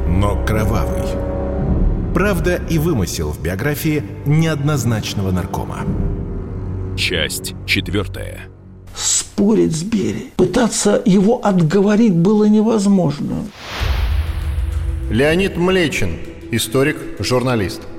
но 0.08 0.44
кровавый. 0.46 1.04
Правда 2.14 2.56
и 2.70 2.78
вымысел 2.80 3.32
в 3.32 3.42
биографии 3.42 4.02
неоднозначного 4.26 5.32
наркома. 5.32 5.80
Часть 6.96 7.54
четвертая. 7.66 8.57
Спорить 9.38 9.76
с 9.76 9.84
Берией, 9.84 10.32
пытаться 10.36 11.00
его 11.06 11.40
отговорить 11.44 12.16
было 12.16 12.46
невозможно. 12.46 13.46
Леонид 15.12 15.58
Млечин, 15.58 16.18
историк, 16.50 16.98
журналист– 17.20 17.82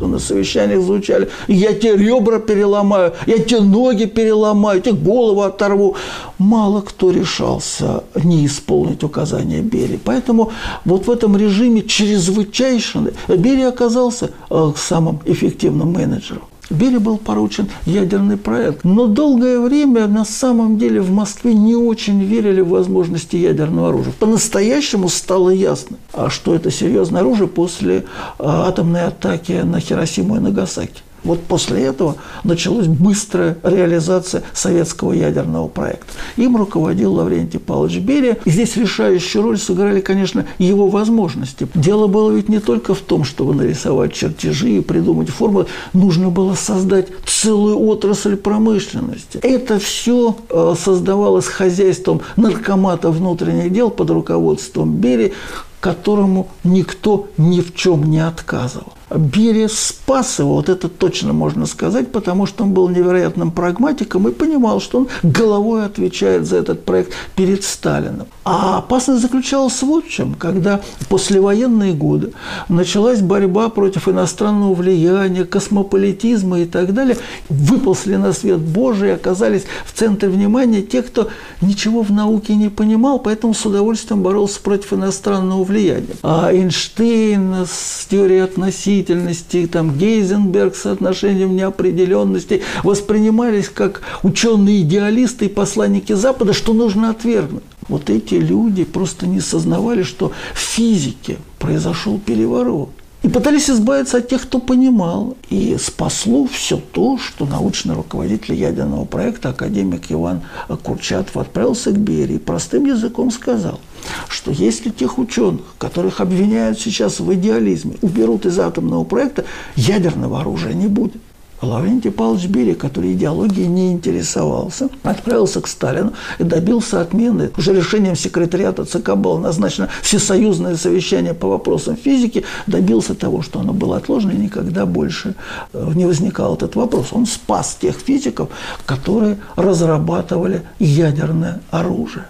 на 0.00 0.18
совещаниях 0.18 0.82
звучали, 0.82 1.28
я 1.48 1.72
тебе 1.72 1.96
ребра 1.96 2.38
переломаю, 2.38 3.14
я 3.26 3.38
тебе 3.38 3.60
ноги 3.60 4.04
переломаю, 4.04 4.80
тебе 4.80 4.94
голову 4.94 5.42
оторву. 5.42 5.96
Мало 6.38 6.80
кто 6.82 7.10
решался 7.10 8.04
не 8.14 8.46
исполнить 8.46 9.02
указания 9.02 9.60
Берии. 9.60 9.98
Поэтому 10.02 10.52
вот 10.84 11.06
в 11.06 11.10
этом 11.10 11.36
режиме 11.36 11.82
чрезвычайшего 11.82 13.10
Берия 13.28 13.68
оказался 13.68 14.32
э, 14.50 14.72
самым 14.76 15.20
эффективным 15.24 15.92
менеджером. 15.92 16.42
Бере 16.70 16.98
был 16.98 17.16
поручен 17.16 17.68
ядерный 17.84 18.36
проект. 18.36 18.84
Но 18.84 19.06
долгое 19.06 19.60
время 19.60 20.06
на 20.08 20.24
самом 20.24 20.78
деле 20.78 21.00
в 21.00 21.10
Москве 21.10 21.54
не 21.54 21.76
очень 21.76 22.22
верили 22.22 22.60
в 22.60 22.68
возможности 22.68 23.36
ядерного 23.36 23.90
оружия. 23.90 24.12
По-настоящему 24.18 25.08
стало 25.08 25.50
ясно, 25.50 25.96
а 26.12 26.28
что 26.28 26.54
это 26.54 26.70
серьезное 26.70 27.20
оружие 27.20 27.48
после 27.48 28.04
а, 28.38 28.68
атомной 28.68 29.04
атаки 29.04 29.62
на 29.64 29.80
Хиросиму 29.80 30.36
и 30.36 30.40
Нагасаки. 30.40 31.02
Вот 31.26 31.42
после 31.42 31.82
этого 31.82 32.16
началась 32.44 32.86
быстрая 32.86 33.58
реализация 33.64 34.44
советского 34.52 35.12
ядерного 35.12 35.66
проекта. 35.66 36.12
Им 36.36 36.56
руководил 36.56 37.14
Лаврентий 37.14 37.58
Павлович 37.58 37.98
Берия. 37.98 38.38
И 38.44 38.50
здесь 38.50 38.76
решающую 38.76 39.42
роль 39.42 39.58
сыграли, 39.58 40.00
конечно, 40.00 40.46
его 40.58 40.88
возможности. 40.88 41.66
Дело 41.74 42.06
было 42.06 42.30
ведь 42.30 42.48
не 42.48 42.60
только 42.60 42.94
в 42.94 43.00
том, 43.00 43.24
чтобы 43.24 43.54
нарисовать 43.54 44.12
чертежи 44.12 44.70
и 44.70 44.80
придумать 44.80 45.28
формулы. 45.28 45.66
Нужно 45.92 46.30
было 46.30 46.54
создать 46.54 47.08
целую 47.26 47.80
отрасль 47.80 48.36
промышленности. 48.36 49.38
Это 49.42 49.80
все 49.80 50.36
э, 50.48 50.74
создавалось 50.78 51.46
хозяйством 51.46 52.20
наркомата 52.36 53.10
внутренних 53.10 53.72
дел 53.72 53.90
под 53.90 54.10
руководством 54.10 54.94
Берии, 54.94 55.32
которому 55.80 56.48
никто 56.62 57.28
ни 57.36 57.60
в 57.60 57.74
чем 57.74 58.04
не 58.04 58.20
отказывал. 58.20 58.95
Берия 59.08 59.68
спас 59.68 60.40
его, 60.40 60.54
вот 60.54 60.68
это 60.68 60.88
точно 60.88 61.32
можно 61.32 61.66
сказать, 61.66 62.10
потому 62.10 62.46
что 62.46 62.64
он 62.64 62.72
был 62.72 62.88
невероятным 62.88 63.52
прагматиком 63.52 64.26
и 64.26 64.32
понимал, 64.32 64.80
что 64.80 64.98
он 64.98 65.08
головой 65.22 65.84
отвечает 65.84 66.44
за 66.44 66.56
этот 66.56 66.84
проект 66.84 67.12
перед 67.36 67.62
Сталином. 67.62 68.26
А 68.44 68.78
опасность 68.78 69.22
заключалась 69.22 69.80
вот 69.82 70.06
в 70.06 70.10
чем, 70.10 70.34
когда 70.34 70.80
послевоенные 71.08 71.92
годы 71.92 72.32
началась 72.68 73.20
борьба 73.20 73.68
против 73.68 74.08
иностранного 74.08 74.74
влияния, 74.74 75.44
космополитизма 75.44 76.60
и 76.60 76.64
так 76.64 76.92
далее, 76.92 77.16
выползли 77.48 78.16
на 78.16 78.32
свет 78.32 78.58
Божий, 78.58 79.14
оказались 79.14 79.66
в 79.84 79.92
центре 79.92 80.28
внимания 80.28 80.82
те, 80.82 81.02
кто 81.02 81.28
ничего 81.60 82.02
в 82.02 82.10
науке 82.10 82.56
не 82.56 82.70
понимал, 82.70 83.20
поэтому 83.20 83.54
с 83.54 83.64
удовольствием 83.64 84.22
боролся 84.22 84.60
против 84.60 84.92
иностранного 84.94 85.62
влияния. 85.62 86.16
А 86.24 86.52
Эйнштейн 86.52 87.66
с 87.66 88.06
теорией 88.06 88.40
относительности 88.40 88.95
относительности, 89.00 89.66
там, 89.66 89.96
Гейзенберг 89.96 90.74
с 90.74 90.86
отношением 90.86 91.56
неопределенности 91.56 92.62
воспринимались 92.82 93.68
как 93.68 94.02
ученые-идеалисты 94.22 95.46
и 95.46 95.48
посланники 95.48 96.12
Запада, 96.12 96.52
что 96.52 96.72
нужно 96.72 97.10
отвергнуть. 97.10 97.62
Вот 97.88 98.10
эти 98.10 98.34
люди 98.34 98.84
просто 98.84 99.26
не 99.26 99.40
сознавали, 99.40 100.02
что 100.02 100.32
в 100.54 100.58
физике 100.58 101.36
произошел 101.58 102.18
переворот. 102.18 102.90
И 103.26 103.28
пытались 103.28 103.68
избавиться 103.68 104.18
от 104.18 104.28
тех, 104.28 104.42
кто 104.42 104.60
понимал. 104.60 105.36
И 105.50 105.76
спасло 105.80 106.46
все 106.46 106.76
то, 106.76 107.18
что 107.18 107.44
научный 107.44 107.96
руководитель 107.96 108.54
ядерного 108.54 109.04
проекта, 109.04 109.48
академик 109.48 110.02
Иван 110.10 110.42
Курчатов, 110.84 111.36
отправился 111.36 111.90
к 111.90 111.98
Берии 111.98 112.36
и 112.36 112.38
простым 112.38 112.84
языком 112.84 113.32
сказал, 113.32 113.80
что 114.28 114.52
если 114.52 114.90
тех 114.90 115.18
ученых, 115.18 115.62
которых 115.76 116.20
обвиняют 116.20 116.78
сейчас 116.78 117.18
в 117.18 117.34
идеализме, 117.34 117.96
уберут 118.00 118.46
из 118.46 118.60
атомного 118.60 119.02
проекта, 119.02 119.44
ядерного 119.74 120.40
оружия 120.40 120.72
не 120.72 120.86
будет. 120.86 121.20
Лаврентий 121.62 122.10
Павлович 122.10 122.46
Берия, 122.46 122.74
который 122.74 123.12
идеологией 123.12 123.66
не 123.66 123.92
интересовался, 123.92 124.88
отправился 125.02 125.60
к 125.60 125.66
Сталину 125.66 126.12
и 126.38 126.44
добился 126.44 127.00
отмены. 127.00 127.50
Уже 127.56 127.74
решением 127.74 128.16
секретариата 128.16 128.84
ЦК 128.84 129.14
было 129.14 129.38
назначено 129.38 129.88
всесоюзное 130.02 130.76
совещание 130.76 131.34
по 131.34 131.48
вопросам 131.48 131.96
физики, 131.96 132.44
добился 132.66 133.14
того, 133.14 133.42
что 133.42 133.60
оно 133.60 133.72
было 133.72 133.96
отложено, 133.96 134.32
и 134.32 134.36
никогда 134.36 134.86
больше 134.86 135.34
э, 135.72 135.92
не 135.94 136.04
возникал 136.04 136.54
этот 136.54 136.76
вопрос. 136.76 137.08
Он 137.12 137.26
спас 137.26 137.76
тех 137.80 137.96
физиков, 137.96 138.50
которые 138.84 139.38
разрабатывали 139.56 140.62
ядерное 140.78 141.60
оружие. 141.70 142.26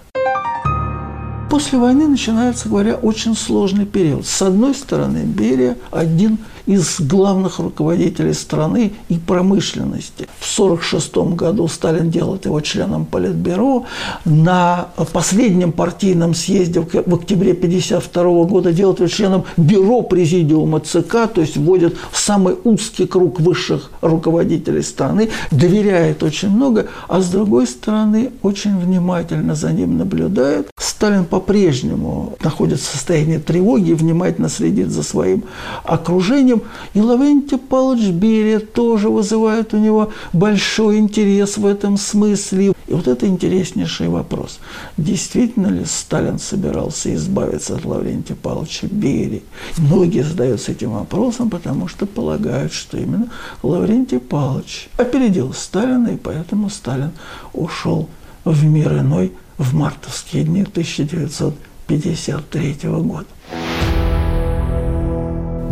После 1.49 1.79
войны 1.79 2.07
начинается, 2.07 2.67
говоря, 2.67 2.95
очень 2.95 3.35
сложный 3.35 3.85
период. 3.85 4.25
С 4.25 4.41
одной 4.41 4.75
стороны, 4.75 5.19
Берия 5.19 5.77
один 5.91 6.39
из 6.67 6.99
главных 6.99 7.59
руководителей 7.59 8.33
страны 8.33 8.91
и 9.09 9.17
промышленности. 9.17 10.27
В 10.39 10.59
1946 10.59 11.35
году 11.35 11.67
Сталин 11.67 12.11
делает 12.11 12.45
его 12.45 12.61
членом 12.61 13.05
Политбюро. 13.05 13.85
На 14.25 14.89
последнем 15.13 15.71
партийном 15.71 16.35
съезде 16.35 16.81
в 16.81 17.15
октябре 17.15 17.53
1952 17.53 18.43
года 18.43 18.73
делает 18.73 18.99
его 18.99 19.07
членом 19.07 19.45
Бюро 19.55 20.01
Президиума 20.01 20.81
ЦК, 20.81 21.27
то 21.33 21.41
есть 21.41 21.57
вводит 21.57 21.95
в 22.11 22.19
самый 22.19 22.55
узкий 22.63 23.07
круг 23.07 23.39
высших 23.39 23.89
руководителей 24.01 24.81
страны, 24.81 25.29
доверяет 25.51 26.21
очень 26.21 26.49
много, 26.49 26.87
а 27.07 27.21
с 27.21 27.29
другой 27.29 27.65
стороны 27.67 28.31
очень 28.41 28.77
внимательно 28.77 29.55
за 29.55 29.71
ним 29.71 29.97
наблюдает. 29.97 30.69
Сталин 30.77 31.25
по-прежнему 31.25 32.35
находится 32.43 32.89
в 32.89 32.93
состоянии 32.93 33.37
тревоги 33.37 33.93
внимательно 33.93 34.49
следит 34.49 34.89
за 34.89 35.03
своим 35.03 35.43
окружением, 35.83 36.56
другим. 36.57 36.71
И 36.93 37.01
Лаврентий 37.01 37.57
Павлович 37.57 38.09
Берия 38.09 38.59
тоже 38.59 39.09
вызывает 39.09 39.73
у 39.73 39.77
него 39.77 40.11
большой 40.33 40.97
интерес 40.97 41.57
в 41.57 41.65
этом 41.65 41.97
смысле. 41.97 42.73
И 42.87 42.93
вот 42.93 43.07
это 43.07 43.25
интереснейший 43.27 44.09
вопрос. 44.09 44.59
Действительно 44.97 45.67
ли 45.67 45.85
Сталин 45.85 46.39
собирался 46.39 47.13
избавиться 47.13 47.75
от 47.75 47.85
Лаврентия 47.85 48.35
Павловича 48.35 48.87
Берии? 48.89 49.43
Многие 49.77 50.23
задаются 50.23 50.71
этим 50.71 50.91
вопросом, 50.91 51.49
потому 51.49 51.87
что 51.87 52.05
полагают, 52.05 52.73
что 52.73 52.97
именно 52.97 53.29
Лаврентий 53.63 54.19
Павлович 54.19 54.89
опередил 54.97 55.53
Сталина, 55.53 56.07
и 56.07 56.17
поэтому 56.17 56.69
Сталин 56.69 57.11
ушел 57.53 58.09
в 58.45 58.63
мир 58.63 58.99
иной 58.99 59.31
в 59.57 59.73
мартовские 59.73 60.43
дни 60.43 60.61
1953 60.61 62.77
года 62.83 63.25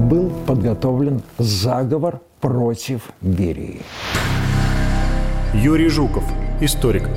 был 0.06 0.30
подготовлен 0.46 1.22
заговор 1.40 2.22
против 2.40 3.02
Берии. 3.22 3.82
Юрий 5.54 5.90
Жуков, 5.90 6.24
историк. 6.62 7.10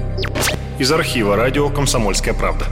Из 0.78 0.90
архива 0.90 1.36
радио 1.36 1.68
«Комсомольская 1.68 2.32
правда». 2.32 2.64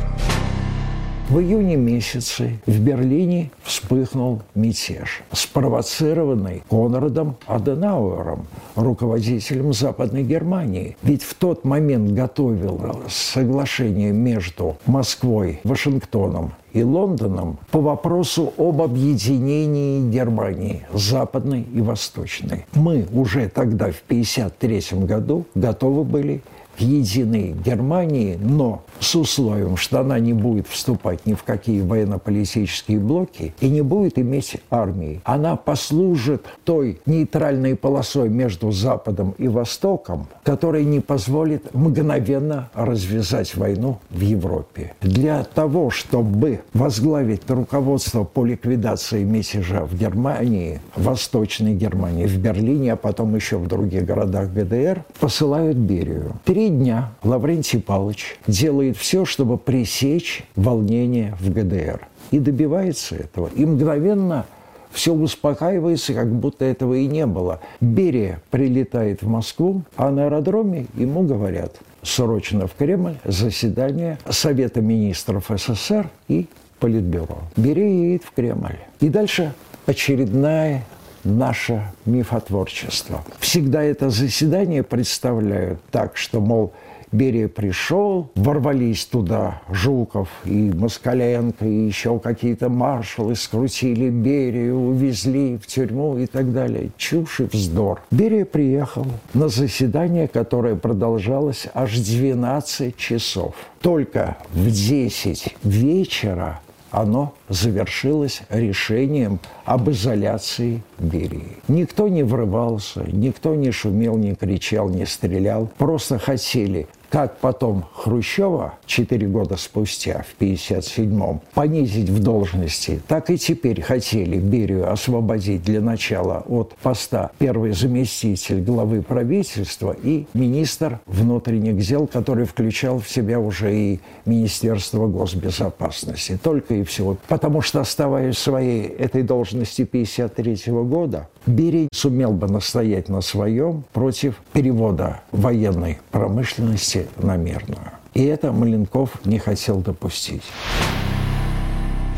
В 1.29 1.41
июне 1.41 1.75
месяце 1.75 2.61
в 2.67 2.79
Берлине 2.79 3.51
вспыхнул 3.65 4.43
мятеж, 4.55 5.25
спровоцированный 5.33 6.63
Конрадом 6.71 7.37
Аденауэром, 7.47 8.47
руководителем 8.77 9.73
Западной 9.73 10.23
Германии. 10.23 10.97
Ведь 11.03 11.25
в 11.25 11.35
тот 11.35 11.65
момент 11.65 12.13
готовилось 12.13 13.13
соглашение 13.13 14.13
между 14.13 14.77
Москвой, 14.87 15.59
Вашингтоном 15.65 16.53
и 16.73 16.85
Лондоном 16.85 17.59
по 17.73 17.81
вопросу 17.81 18.53
об 18.57 18.81
объединении 18.81 20.09
Германии, 20.09 20.87
западной 20.93 21.63
и 21.63 21.81
восточной. 21.81 22.67
Мы 22.75 23.05
уже 23.13 23.49
тогда, 23.49 23.87
в 23.87 24.01
1953 24.07 25.05
году, 25.05 25.45
готовы 25.57 26.05
были 26.05 26.43
единой 26.81 27.55
Германии, 27.65 28.39
но 28.41 28.83
с 29.01 29.15
условием, 29.15 29.77
что 29.77 30.01
она 30.01 30.19
не 30.19 30.33
будет 30.33 30.67
вступать 30.69 31.27
ни 31.27 31.35
в 31.35 31.43
какие 31.43 31.81
военно-политические 31.81 32.99
блоки 32.99 33.55
и 33.61 33.69
не 33.69 33.83
будет 33.83 34.19
иметь 34.19 34.57
армии. 34.71 35.21
Она 35.25 35.57
послужит 35.57 36.45
той 36.65 37.01
нейтральной 37.07 37.77
полосой 37.77 38.29
между 38.29 38.71
Западом 38.71 39.35
и 39.39 39.49
Востоком, 39.49 40.29
которая 40.43 40.85
не 40.85 41.01
позволит 41.01 41.75
мгновенно 41.75 42.71
развязать 42.75 43.55
войну 43.55 43.99
в 44.11 44.21
Европе. 44.21 44.95
Для 45.01 45.45
того, 45.45 45.91
чтобы 45.91 46.61
возглавить 46.73 47.43
руководство 47.49 48.25
по 48.25 48.45
ликвидации 48.45 49.25
мятежа 49.25 49.85
в 49.85 49.95
Германии, 49.95 50.81
Восточной 50.97 51.75
Германии, 51.75 52.27
в 52.27 52.39
Берлине, 52.39 52.95
а 52.95 52.97
потом 52.97 53.35
еще 53.35 53.57
в 53.57 53.67
других 53.67 54.05
городах 54.05 54.53
ГДР, 54.53 55.05
посылают 55.21 55.77
Берию. 55.77 56.33
Три 56.45 56.66
дня 56.69 57.11
Лаврентий 57.23 57.81
Павлович 57.81 58.39
делает 58.47 58.97
все, 58.97 59.25
чтобы 59.25 59.59
пресечь 59.59 60.45
волнение 60.55 61.37
в 61.41 61.53
ГДР. 61.53 62.07
И 62.31 62.39
добивается 62.39 63.17
этого. 63.17 63.49
И 63.55 63.65
мгновенно 63.65 64.47
все 64.91 65.13
успокаивается, 65.13 66.15
как 66.15 66.33
будто 66.33 66.65
этого 66.65 66.95
и 66.95 67.07
не 67.07 67.27
было. 67.27 67.61
Берия 67.81 68.41
прилетает 68.51 69.23
в 69.23 69.29
Москву, 69.29 69.83
а 69.97 70.11
на 70.11 70.25
аэродроме 70.25 70.87
ему 70.95 71.23
говорят 71.23 71.77
срочно 72.03 72.67
в 72.67 72.75
Кремль 72.75 73.17
заседание 73.25 74.19
Совета 74.29 74.81
министров 74.81 75.51
СССР 75.51 76.09
и 76.29 76.47
Политбюро. 76.79 77.39
Берия 77.57 77.89
едет 77.89 78.25
в 78.25 78.33
Кремль. 78.33 78.79
И 79.01 79.09
дальше 79.09 79.53
очередная 79.87 80.85
наше 81.27 81.83
мифотворчество. 82.05 83.25
Всегда 83.39 83.83
это 83.83 84.11
заседание 84.11 84.83
представляют 84.83 85.81
так, 85.91 86.17
что, 86.17 86.41
мол, 86.41 86.73
Берия 87.13 87.49
пришел, 87.49 88.31
ворвались 88.35 89.07
туда 89.07 89.63
Жуков 89.71 90.29
и 90.45 90.71
Москаленко, 90.75 91.65
и 91.65 91.87
еще 91.87 92.19
какие-то 92.19 92.69
маршалы, 92.69 93.37
скрутили 93.37 94.11
Берию, 94.11 94.77
увезли 94.77 95.57
в 95.57 95.67
тюрьму 95.67 96.19
и 96.19 96.27
так 96.27 96.53
далее. 96.53 96.91
Чушь 96.97 97.41
и 97.41 97.45
вздор. 97.45 98.03
Берия 98.11 98.45
приехал 98.45 99.07
на 99.35 99.49
заседание, 99.49 100.29
которое 100.29 100.75
продолжалось 100.75 101.69
аж 101.75 101.97
12 101.97 102.97
часов. 102.97 103.55
Только 103.81 104.37
в 104.53 104.71
10 104.71 105.57
вечера 105.63 106.61
оно 106.97 107.35
завершилось 107.51 108.41
решением 108.49 109.39
об 109.67 109.91
изоляции 109.91 110.83
Берии. 110.99 111.59
Никто 111.69 112.09
не 112.09 112.23
врывался, 112.23 113.05
никто 113.07 113.55
не 113.55 113.71
шумел, 113.71 114.17
не 114.17 114.35
кричал, 114.35 114.89
не 114.89 115.05
стрелял. 115.05 115.69
Просто 115.77 116.19
хотели 116.19 116.87
как 117.11 117.39
потом 117.39 117.85
Хрущева 117.95 118.75
четыре 118.87 119.27
года 119.27 119.57
спустя, 119.57 120.25
в 120.29 120.41
1957-м, 120.41 121.41
понизить 121.55 122.09
в 122.09 122.23
должности, 122.23 123.01
так 123.07 123.31
и 123.31 123.39
теперь 123.39 123.81
хотели 123.81 124.39
Берию 124.39 124.91
освободить 124.91 125.63
для 125.63 125.81
начала 125.81 126.45
от 126.47 126.75
поста 126.83 127.31
первый 127.39 127.73
заместитель 127.73 128.61
главы 128.61 129.03
правительства 129.03 129.97
и 130.03 130.27
министр 130.35 131.01
внутренних 131.07 131.79
дел, 131.79 132.07
который 132.07 132.45
включал 132.45 132.99
в 132.99 133.09
себя 133.09 133.39
уже 133.39 133.75
и 133.75 134.01
Министерство 134.25 135.07
госбезопасности. 135.07 136.39
Только 136.43 136.75
и 136.75 136.83
всего. 136.85 137.17
Потому 137.29 137.61
что, 137.61 137.81
оставаясь 137.81 138.39
своей 138.39 138.87
этой 138.87 139.23
должности 139.23 139.83
1953 139.83 140.73
года, 140.73 141.29
Берий 141.47 141.89
сумел 141.93 142.33
бы 142.33 142.49
настоять 142.49 143.09
на 143.09 143.21
своем 143.21 143.85
против 143.93 144.35
перевода 144.53 145.21
военной 145.31 145.99
промышленности 146.11 146.96
на 147.17 147.37
мирную. 147.37 147.93
И 148.15 148.25
это 148.25 148.53
Маленков 148.53 149.11
не 149.25 149.39
хотел 149.39 149.81
допустить. 149.81 150.43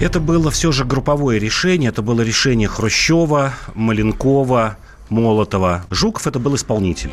Это 0.01 0.20
было 0.20 0.51
все 0.51 0.70
же 0.70 0.85
групповое 0.85 1.41
решение. 1.41 1.89
Это 1.89 2.03
было 2.03 2.20
решение 2.20 2.68
Хрущева, 2.68 3.53
Маленкова, 3.74 4.76
Молотова. 5.09 5.85
Жуков 5.91 6.26
это 6.26 6.39
был 6.39 6.55
исполнитель. 6.55 7.11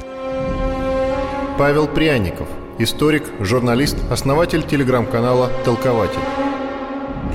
Павел 1.57 1.87
Пряников, 1.87 2.47
историк, 2.77 3.23
журналист, 3.39 3.97
основатель 4.11 4.61
телеграм-канала 4.61 5.49
«Толкователь» 5.63 6.44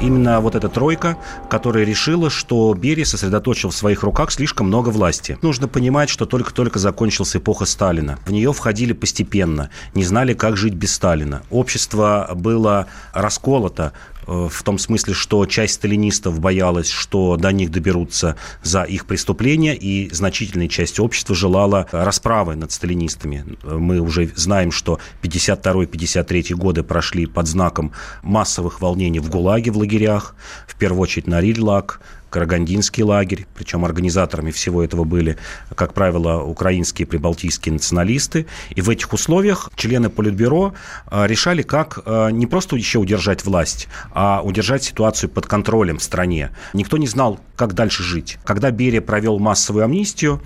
именно 0.00 0.40
вот 0.40 0.54
эта 0.54 0.68
тройка, 0.68 1.16
которая 1.48 1.84
решила, 1.84 2.30
что 2.30 2.72
Берия 2.74 3.04
сосредоточил 3.04 3.70
в 3.70 3.76
своих 3.76 4.02
руках 4.02 4.30
слишком 4.32 4.66
много 4.66 4.90
власти. 4.90 5.38
Нужно 5.42 5.68
понимать, 5.68 6.08
что 6.08 6.26
только-только 6.26 6.78
закончилась 6.78 7.36
эпоха 7.36 7.64
Сталина. 7.64 8.18
В 8.26 8.32
нее 8.32 8.52
входили 8.52 8.92
постепенно, 8.92 9.70
не 9.94 10.04
знали, 10.04 10.34
как 10.34 10.56
жить 10.56 10.74
без 10.74 10.92
Сталина. 10.92 11.42
Общество 11.50 12.30
было 12.34 12.86
расколото 13.12 13.92
в 14.26 14.62
том 14.62 14.78
смысле, 14.78 15.14
что 15.14 15.44
часть 15.46 15.74
сталинистов 15.74 16.40
боялась, 16.40 16.88
что 16.88 17.36
до 17.36 17.52
них 17.52 17.70
доберутся 17.70 18.36
за 18.62 18.82
их 18.82 19.06
преступления, 19.06 19.76
и 19.76 20.12
значительная 20.12 20.68
часть 20.68 21.00
общества 21.00 21.34
желала 21.34 21.86
расправы 21.92 22.56
над 22.56 22.72
сталинистами. 22.72 23.44
Мы 23.62 24.00
уже 24.00 24.30
знаем, 24.36 24.72
что 24.72 24.98
52-53 25.22 26.54
годы 26.54 26.82
прошли 26.82 27.26
под 27.26 27.46
знаком 27.46 27.92
массовых 28.22 28.80
волнений 28.80 29.20
в 29.20 29.30
ГУЛАГе 29.30 29.70
в 29.70 29.78
лагерях, 29.78 30.34
в 30.66 30.76
первую 30.76 31.02
очередь 31.02 31.26
на 31.26 31.40
Рильлак, 31.40 32.00
Карагандинский 32.30 33.02
лагерь, 33.02 33.46
причем 33.54 33.84
организаторами 33.84 34.50
всего 34.50 34.82
этого 34.82 35.04
были, 35.04 35.36
как 35.74 35.92
правило, 35.92 36.42
украинские 36.42 37.06
прибалтийские 37.06 37.74
националисты. 37.74 38.46
И 38.70 38.80
в 38.80 38.88
этих 38.88 39.12
условиях 39.12 39.70
члены 39.74 40.08
Политбюро 40.08 40.74
а, 41.06 41.26
решали, 41.26 41.62
как 41.62 42.00
а, 42.04 42.28
не 42.30 42.46
просто 42.46 42.76
еще 42.76 42.98
удержать 42.98 43.44
власть, 43.44 43.88
а 44.12 44.40
удержать 44.42 44.84
ситуацию 44.84 45.28
под 45.28 45.46
контролем 45.46 45.98
в 45.98 46.02
стране. 46.02 46.50
Никто 46.72 46.96
не 46.96 47.06
знал, 47.06 47.40
как 47.56 47.74
дальше 47.74 48.02
жить. 48.02 48.38
Когда 48.44 48.70
Берия 48.70 49.00
провел 49.00 49.38
массовую 49.38 49.84
амнистию, 49.84 50.40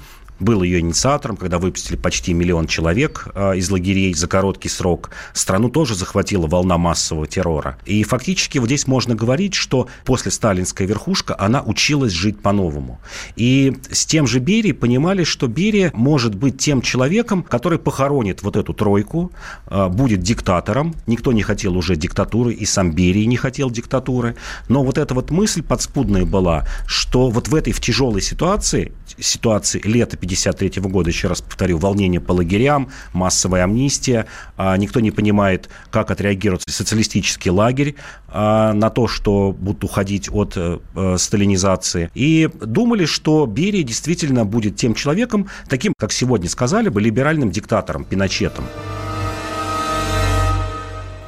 был 0.45 0.63
ее 0.63 0.81
инициатором, 0.81 1.37
когда 1.37 1.59
выпустили 1.59 1.97
почти 1.97 2.33
миллион 2.35 2.67
человек 2.67 3.29
э, 3.35 3.57
из 3.57 3.71
лагерей 3.71 4.15
за 4.15 4.29
короткий 4.29 4.69
срок. 4.69 5.11
Страну 5.33 5.71
тоже 5.71 5.95
захватила 5.95 6.47
волна 6.47 6.79
массового 6.79 7.27
террора. 7.27 7.79
И 7.87 8.05
фактически 8.05 8.59
вот 8.59 8.67
здесь 8.67 8.87
можно 8.87 9.15
говорить, 9.15 9.55
что 9.55 9.89
после 10.05 10.31
сталинская 10.31 10.87
верхушка, 10.87 11.35
она 11.39 11.63
училась 11.63 12.13
жить 12.13 12.41
по-новому. 12.41 13.01
И 13.37 13.77
с 13.91 14.07
тем 14.07 14.27
же 14.27 14.39
Берией 14.39 14.75
понимали, 14.75 15.25
что 15.25 15.49
Берия 15.49 15.91
может 15.95 16.35
быть 16.35 16.59
тем 16.59 16.83
человеком, 16.83 17.43
который 17.43 17.79
похоронит 17.79 18.43
вот 18.43 18.57
эту 18.57 18.75
тройку, 18.75 19.33
э, 19.67 19.89
будет 19.89 20.21
диктатором. 20.21 20.95
Никто 21.07 21.33
не 21.33 21.43
хотел 21.43 21.77
уже 21.77 21.97
диктатуры, 21.97 22.53
и 22.53 22.67
сам 22.67 22.93
Берия 22.93 23.27
не 23.27 23.37
хотел 23.37 23.71
диктатуры. 23.71 24.37
Но 24.69 24.85
вот 24.85 24.99
эта 24.99 25.15
вот 25.15 25.31
мысль 25.31 25.63
подспудная 25.63 26.25
была, 26.25 26.67
что 26.87 27.31
вот 27.31 27.49
в 27.49 27.55
этой 27.55 27.73
в 27.73 27.81
тяжелой 27.81 28.21
ситуации, 28.21 28.93
ситуации 29.19 29.81
лета 29.85 30.17
1953 30.35 30.91
года, 30.91 31.11
еще 31.11 31.29
раз 31.29 31.41
повторю, 31.41 31.79
волнение 31.79 32.21
по 32.21 32.33
лагерям, 32.33 32.91
массовая 33.13 33.65
амнистия. 33.65 34.27
А, 34.57 34.77
никто 34.77 35.01
не 35.01 35.11
понимает, 35.11 35.69
как 35.91 36.11
отреагирует 36.11 36.63
социалистический 36.69 37.51
лагерь 37.51 37.95
а, 38.29 38.73
на 38.73 38.91
то, 38.91 39.09
что 39.09 39.53
будут 39.53 39.85
уходить 39.85 40.29
от 40.31 40.55
э, 40.57 40.79
э, 40.95 41.17
сталинизации. 41.19 42.11
И 42.15 42.49
думали, 42.61 43.05
что 43.07 43.47
Берия 43.47 43.83
действительно 43.83 44.45
будет 44.45 44.77
тем 44.77 44.95
человеком, 44.95 45.49
таким, 45.69 45.95
как 45.97 46.13
сегодня 46.13 46.49
сказали 46.49 46.89
бы, 46.89 47.01
либеральным 47.01 47.51
диктатором, 47.51 48.05
Пиночетом. 48.05 48.65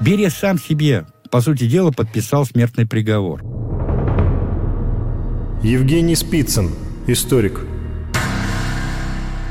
Берия 0.01 0.31
сам 0.31 0.59
себе, 0.59 1.07
по 1.31 1.41
сути 1.41 1.67
дела, 1.67 1.91
подписал 1.91 2.45
смертный 2.45 2.87
приговор. 2.87 3.43
Евгений 5.63 6.15
Спицын, 6.15 6.71
историк, 7.07 7.61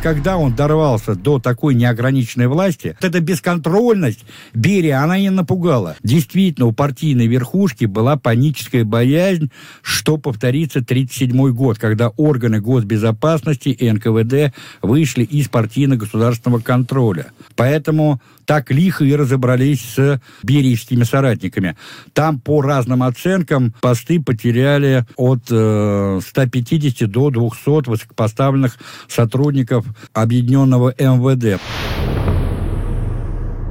когда 0.06 0.38
он 0.38 0.54
дорвался 0.54 1.16
до 1.16 1.40
такой 1.40 1.74
неограниченной 1.74 2.46
власти, 2.46 2.96
вот 3.02 3.10
эта 3.10 3.22
бесконтрольность 3.22 4.24
Берия, 4.54 5.02
она 5.02 5.18
не 5.18 5.32
напугала. 5.32 5.96
Действительно, 6.04 6.68
у 6.68 6.74
партийной 6.74 7.26
верхушки 7.26 7.86
была 7.86 8.16
паническая 8.16 8.86
боязнь, 8.86 9.50
что 9.82 10.18
повторится 10.18 10.78
1937 10.78 11.52
год, 11.56 11.80
когда 11.80 12.10
органы 12.10 12.62
госбезопасности 12.62 13.70
и 13.70 13.92
НКВД 13.92 14.56
вышли 14.84 15.24
из 15.24 15.48
партийно-государственного 15.48 16.60
контроля. 16.60 17.32
Поэтому 17.56 18.22
так 18.46 18.72
лихо 18.72 19.04
и 19.04 19.16
разобрались 19.16 19.96
с 19.96 20.22
бериевскими 20.44 21.04
соратниками. 21.04 21.76
Там 22.14 22.40
по 22.40 22.62
разным 22.62 23.04
оценкам 23.04 23.74
посты 23.82 24.22
потеряли 24.22 25.06
от 25.16 25.44
э, 25.50 26.20
150 26.26 27.10
до 27.10 27.30
200 27.30 27.90
высокопоставленных 27.90 28.78
сотрудников 29.08 29.86
объединенного 30.14 30.94
МВД. 30.98 31.60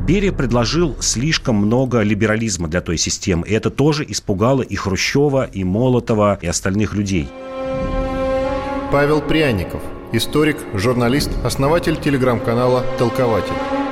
Берия 0.06 0.32
предложил 0.32 0.96
слишком 1.00 1.56
много 1.56 2.02
либерализма 2.02 2.68
для 2.68 2.82
той 2.82 2.98
системы, 2.98 3.48
и 3.48 3.54
это 3.54 3.70
тоже 3.70 4.04
испугало 4.06 4.60
и 4.60 4.76
Хрущева, 4.76 5.44
и 5.44 5.64
Молотова, 5.64 6.38
и 6.42 6.46
остальных 6.46 6.92
людей. 6.92 7.26
Павел 8.92 9.22
Пряников, 9.22 9.82
историк, 10.12 10.58
журналист, 10.74 11.30
основатель 11.42 11.96
телеграм-канала 11.96 12.84
«Толкователь» 12.98 13.83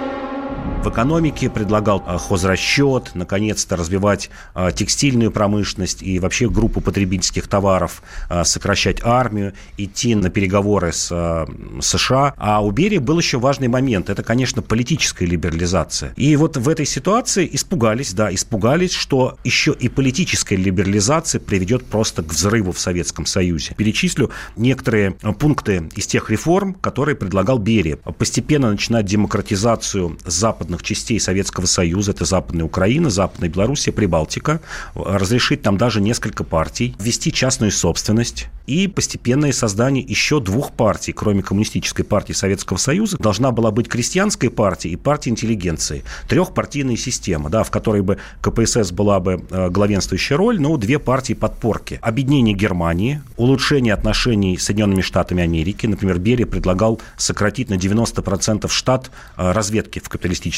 в 0.85 0.91
экономике, 0.91 1.49
предлагал 1.51 2.03
а, 2.07 2.19
хозрасчет, 2.19 3.13
наконец-то 3.15 3.77
развивать 3.77 4.31
а, 4.55 4.73
текстильную 4.73 5.31
промышленность 5.31 6.03
и 6.03 6.19
вообще 6.19 6.49
группу 6.49 6.81
потребительских 6.81 7.49
товаров, 7.49 8.03
а, 8.29 8.45
сокращать 8.45 9.01
армию, 9.03 9.53
идти 9.77 10.15
на 10.15 10.31
переговоры 10.31 10.93
с 10.93 11.47
США. 11.81 12.35
А 12.37 12.61
у 12.65 12.71
Берии 12.71 12.99
был 12.99 13.19
еще 13.19 13.39
важный 13.39 13.69
момент. 13.69 14.11
Это, 14.11 14.23
конечно, 14.23 14.63
политическая 14.63 15.27
либерализация. 15.27 16.13
И 16.17 16.35
вот 16.37 16.57
в 16.57 16.69
этой 16.69 16.87
ситуации 16.87 17.49
испугались, 17.53 18.13
да, 18.13 18.33
испугались, 18.35 18.93
что 18.93 19.39
еще 19.45 19.75
и 19.79 19.89
политическая 19.89 20.57
либерализация 20.57 21.41
приведет 21.41 21.85
просто 21.87 22.23
к 22.23 22.33
взрыву 22.33 22.73
в 22.73 22.79
Советском 22.79 23.27
Союзе. 23.27 23.75
Перечислю 23.77 24.31
некоторые 24.57 25.13
пункты 25.13 25.89
из 25.95 26.07
тех 26.07 26.31
реформ, 26.31 26.75
которые 26.75 27.17
предлагал 27.17 27.59
Берия. 27.59 27.97
Постепенно 27.97 28.71
начинать 28.71 29.07
демократизацию 29.07 30.19
западных 30.25 30.72
западных 30.73 30.83
частей 30.83 31.21
Советского 31.21 31.67
Союза, 31.67 32.13
это 32.13 32.25
Западная 32.25 32.65
Украина, 32.65 33.11
Западная 33.11 33.49
Белоруссия, 33.49 33.93
Прибалтика, 33.93 34.61
разрешить 34.95 35.63
там 35.63 35.77
даже 35.77 36.01
несколько 36.01 36.45
партий, 36.45 36.95
ввести 36.99 37.33
частную 37.33 37.71
собственность, 37.73 38.49
и 38.67 38.87
постепенное 38.87 39.53
создание 39.53 40.05
еще 40.05 40.41
двух 40.41 40.73
партий, 40.73 41.13
кроме 41.13 41.43
коммунистической 41.43 42.05
партии 42.05 42.33
Советского 42.33 42.77
Союза, 42.77 43.19
должна 43.19 43.51
была 43.51 43.71
быть 43.71 43.89
крестьянская 43.89 44.51
партия 44.51 44.91
и 44.91 44.97
партия 44.97 45.31
интеллигенции. 45.31 46.05
Трехпартийная 46.29 46.97
система, 46.97 47.51
да, 47.51 47.65
в 47.65 47.71
которой 47.71 48.03
бы 48.03 48.19
КПСС 48.41 48.93
была 48.93 49.21
бы 49.21 49.45
э, 49.51 49.69
главенствующая 49.69 50.37
роль, 50.37 50.61
но 50.61 50.77
две 50.77 50.99
партии 50.99 51.35
подпорки. 51.35 51.99
Объединение 52.03 52.55
Германии, 52.55 53.21
улучшение 53.37 53.95
отношений 53.95 54.57
с 54.57 54.65
Соединенными 54.65 55.03
Штатами 55.03 55.43
Америки. 55.43 55.87
Например, 55.87 56.19
Берия 56.19 56.47
предлагал 56.47 57.01
сократить 57.17 57.69
на 57.69 57.75
90% 57.75 58.69
штат 58.69 59.11
э, 59.37 59.53
разведки 59.53 59.99
в 59.99 60.09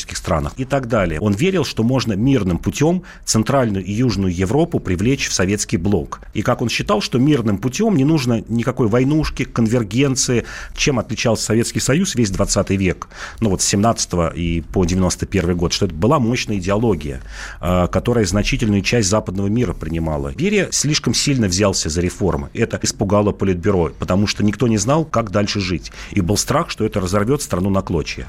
капиталистических 0.05 0.17
странах 0.17 0.53
и 0.57 0.65
так 0.65 0.89
далее. 0.89 1.21
Он 1.21 1.33
верил, 1.33 1.65
что 1.65 1.83
можно 1.83 2.15
мирным 2.15 2.59
путем 2.59 3.03
Центральную 3.25 3.85
и 3.85 3.93
Южную 3.93 4.35
Европу 4.35 4.81
привлечь 4.81 5.29
в 5.29 5.33
советский 5.33 5.79
блок. 5.79 6.21
И 6.35 6.43
как 6.43 6.63
он 6.63 6.69
считал, 6.69 7.01
что 7.01 7.19
мирным 7.19 7.59
путем 7.59 7.97
не 7.97 8.05
нужно 8.05 8.43
никакой 8.49 8.89
войнушки, 8.89 9.45
конвергенции, 9.45 10.45
чем 10.77 10.99
отличался 10.99 11.45
Советский 11.45 11.81
Союз 11.81 12.15
весь 12.15 12.31
20 12.31 12.71
век, 12.71 13.09
ну 13.41 13.51
вот 13.51 13.63
с 13.63 13.67
17 13.67 14.37
и 14.37 14.63
по 14.73 14.85
91 14.85 15.57
год, 15.57 15.73
что 15.73 15.87
это 15.87 15.95
была 15.95 16.19
мощная 16.19 16.59
идеология, 16.59 17.21
э, 17.61 17.89
которая 17.91 18.27
значительную 18.27 18.83
часть 18.83 19.09
западного 19.09 19.49
мира 19.49 19.73
принимала. 19.73 20.33
Берия 20.37 20.69
слишком 20.71 21.15
сильно 21.15 21.47
взялся 21.47 21.89
за 21.89 22.01
реформы. 22.01 22.49
Это 22.55 22.79
испугало 22.83 23.33
Политбюро, 23.33 23.91
потому 23.99 24.27
что 24.27 24.45
никто 24.45 24.69
не 24.69 24.79
знал, 24.79 25.05
как 25.05 25.31
дальше 25.31 25.61
жить. 25.61 25.93
И 26.13 26.21
был 26.21 26.37
страх, 26.37 26.71
что 26.71 26.85
это 26.85 27.01
разорвет 27.01 27.43
страну 27.43 27.71
на 27.71 27.83
клочья. 27.83 28.27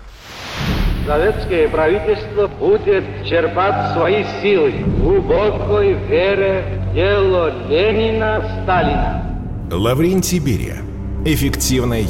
Советское 1.06 1.70
правительство 1.70 2.47
будет 2.47 3.03
черпать 3.26 3.93
свои 3.93 4.24
силы 4.41 4.72
в 4.72 5.01
глубокой 5.01 5.93
вере 5.93 6.64
в 6.89 6.95
дело 6.95 7.53
Ленина, 7.70 8.43
Сталина. 8.64 9.39
Лаврентий 9.72 10.39
Берия. 10.39 10.78
Эффективный, 11.24 12.08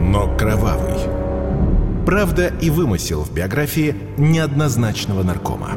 но 0.00 0.36
кровавый. 0.36 0.98
Правда 2.04 2.52
и 2.60 2.68
вымысел 2.68 3.22
в 3.22 3.32
биографии 3.32 3.94
неоднозначного 4.18 5.22
наркома. 5.22 5.70